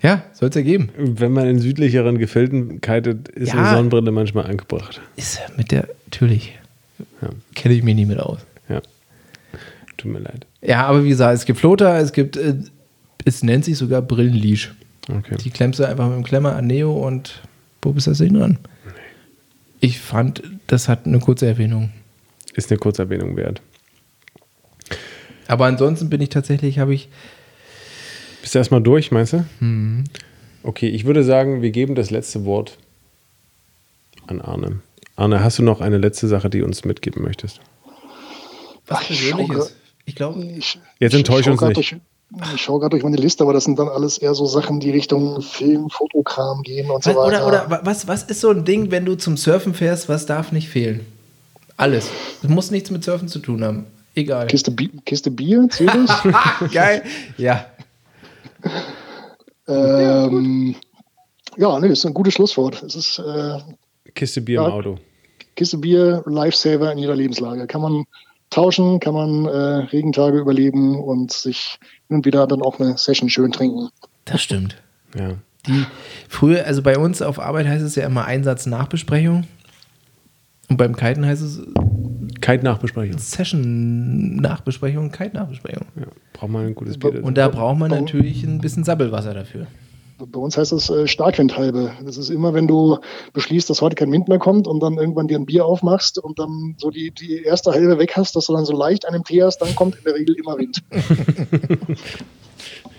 [0.00, 0.90] Ja, soll es ja geben.
[0.96, 3.60] wenn man in südlicheren Gefilden kitet, ist Ja.
[3.64, 5.00] eine Sonnenbrille manchmal angebracht.
[5.16, 6.58] Ist mit der, natürlich.
[7.20, 7.30] Ja.
[7.54, 8.40] Kenne ich mich nie mit aus.
[8.68, 8.80] Ja.
[9.96, 10.46] Tut mir leid.
[10.62, 12.56] Ja, aber wie gesagt, es gibt Floater, es gibt, äh,
[13.24, 14.74] es nennt sich sogar Brillenleash.
[15.08, 15.36] Okay.
[15.42, 17.42] Die klemmst du einfach mit dem Klemmer an Neo und
[17.82, 18.58] wo bist das Ding dran?
[19.80, 21.92] Ich fand, das hat eine kurze Erwähnung.
[22.54, 23.60] Ist eine Kurzerwähnung wert.
[25.46, 27.08] Aber ansonsten bin ich tatsächlich, habe ich,
[28.40, 29.44] Bist du erstmal durch, meinst du?
[29.60, 30.04] Mhm.
[30.62, 32.78] Okay, ich würde sagen, wir geben das letzte Wort
[34.26, 34.80] an Arne.
[35.16, 37.60] Arne, hast du noch eine letzte Sache, die du uns mitgeben möchtest?
[38.86, 39.74] was Ach, Persönliches.
[40.06, 41.76] Ich glaube, Ich, Jetzt ich- enttäusch ich schau uns nicht.
[41.92, 41.96] Durch,
[42.54, 44.90] ich schaue gerade durch meine Liste, aber das sind dann alles eher so Sachen, die
[44.90, 47.46] Richtung Film, Fotokram gehen und so weiter.
[47.46, 50.26] oder, oder wa- was, was ist so ein Ding, wenn du zum Surfen fährst, was
[50.26, 51.06] darf nicht fehlen?
[51.76, 52.08] Alles.
[52.42, 53.86] Das muss nichts mit Surfen zu tun haben.
[54.14, 54.46] Egal.
[54.48, 56.22] Kiste, Bi Kiste Bier, das?
[56.72, 57.02] Geil.
[57.38, 57.66] Ja.
[59.66, 60.74] ähm,
[61.56, 62.82] ja, nee, ist ein gutes Schlusswort.
[62.82, 63.58] Es ist äh,
[64.14, 64.70] Kiste Bier im Ja.
[64.72, 64.98] Auto.
[65.56, 67.66] Kiste Bier, Lifesaver in jeder Lebenslage.
[67.66, 68.04] Kann man
[68.50, 73.28] tauschen, kann man äh, Regentage überleben und sich hin und wieder dann auch eine Session
[73.28, 73.88] schön trinken.
[74.24, 74.76] Das stimmt.
[75.18, 75.34] Ja.
[75.66, 75.86] Die
[76.28, 79.44] früher, also bei uns auf Arbeit heißt es ja immer Einsatz Nachbesprechung.
[80.68, 81.62] Und beim Kiten heißt es
[82.40, 83.18] Kite-Nachbesprechung.
[83.18, 85.86] Session Nachbesprechung, Kite Nachbesprechung.
[85.96, 86.06] Ja.
[86.32, 87.24] Braucht man ein gutes Bier dazu.
[87.24, 89.66] Und da braucht man natürlich ein bisschen Sabbelwasser dafür.
[90.18, 91.92] Bei uns heißt das äh, Starkwindhalbe.
[92.04, 92.98] Das ist immer, wenn du
[93.32, 96.38] beschließt, dass heute kein Wind mehr kommt und dann irgendwann dir ein Bier aufmachst und
[96.38, 99.42] dann so die, die erste Halbe weg hast, dass du dann so leicht einen Tee
[99.42, 100.82] hast, dann kommt in der Regel immer Wind.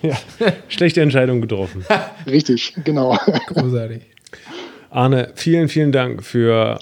[0.01, 0.17] ja.
[0.67, 1.85] Schlechte Entscheidung getroffen.
[2.27, 3.17] Richtig, genau.
[3.47, 4.01] Großartig.
[4.89, 6.79] Arne, vielen, vielen Dank für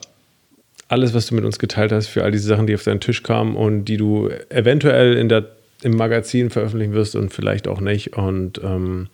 [0.87, 3.23] alles, was du mit uns geteilt hast, für all diese Sachen, die auf deinen Tisch
[3.23, 5.45] kamen und die du eventuell in der,
[5.83, 8.15] im Magazin veröffentlichen wirst und vielleicht auch nicht.
[8.15, 9.09] Und ähm,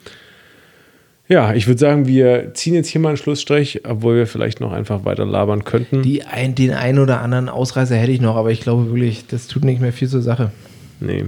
[1.29, 4.71] ja, ich würde sagen, wir ziehen jetzt hier mal einen Schlussstrich, obwohl wir vielleicht noch
[4.71, 6.01] einfach weiter labern könnten.
[6.01, 9.47] Die ein, den einen oder anderen Ausreißer hätte ich noch, aber ich glaube wirklich, das
[9.47, 10.51] tut nicht mehr viel zur Sache.
[10.99, 11.25] nee.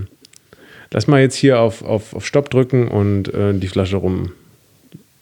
[0.93, 4.33] Lass mal jetzt hier auf, auf, auf Stopp drücken und äh, die Flasche rum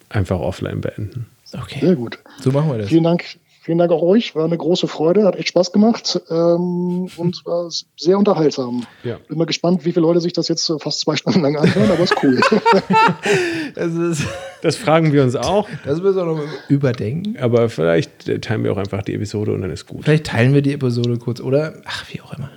[0.10, 1.28] einfach offline beenden.
[1.54, 1.80] Okay.
[1.80, 2.18] Sehr gut.
[2.42, 2.90] So machen wir das.
[2.90, 3.24] Vielen Dank.
[3.70, 4.34] Vielen Dank auch euch.
[4.34, 8.88] War eine große Freude, hat echt Spaß gemacht ähm, und war sehr unterhaltsam.
[9.04, 9.20] Ja.
[9.28, 11.92] Bin mal gespannt, wie viele Leute sich das jetzt äh, fast zwei Stunden lang anhören,
[11.92, 12.42] aber ist cool.
[13.76, 14.24] Das, ist,
[14.64, 17.38] Das fragen wir uns auch, das müssen wir noch überdenken.
[17.38, 20.04] aber vielleicht äh, teilen wir auch einfach die Episode und dann ist gut.
[20.04, 22.50] Vielleicht teilen wir die Episode kurz oder ach, wie auch immer.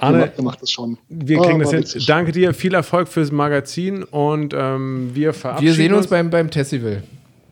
[0.00, 0.98] Arne, Ihr macht das schon.
[1.08, 1.82] Wir kriegen das war hin.
[1.84, 2.06] witzig.
[2.06, 6.50] Danke dir, viel Erfolg fürs Magazin und ähm, wir verabschieden Wir sehen uns beim, beim
[6.50, 7.04] Festival.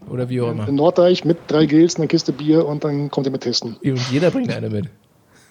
[0.09, 0.69] Oder wie auch immer.
[0.69, 3.77] In Norddeich mit drei Gills, eine Kiste Bier und dann kommt ihr mit testen.
[3.83, 4.87] Und jeder bringt eine mit.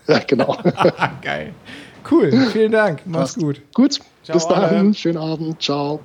[0.07, 0.55] Ja, genau.
[1.23, 1.53] Geil.
[2.11, 3.01] Cool, vielen Dank.
[3.05, 3.39] Mach's Passt.
[3.39, 3.61] gut.
[3.73, 4.63] Gut, Ciao, bis dann.
[4.63, 4.93] Arne.
[4.93, 5.59] Schönen Abend.
[5.63, 5.99] Ciao.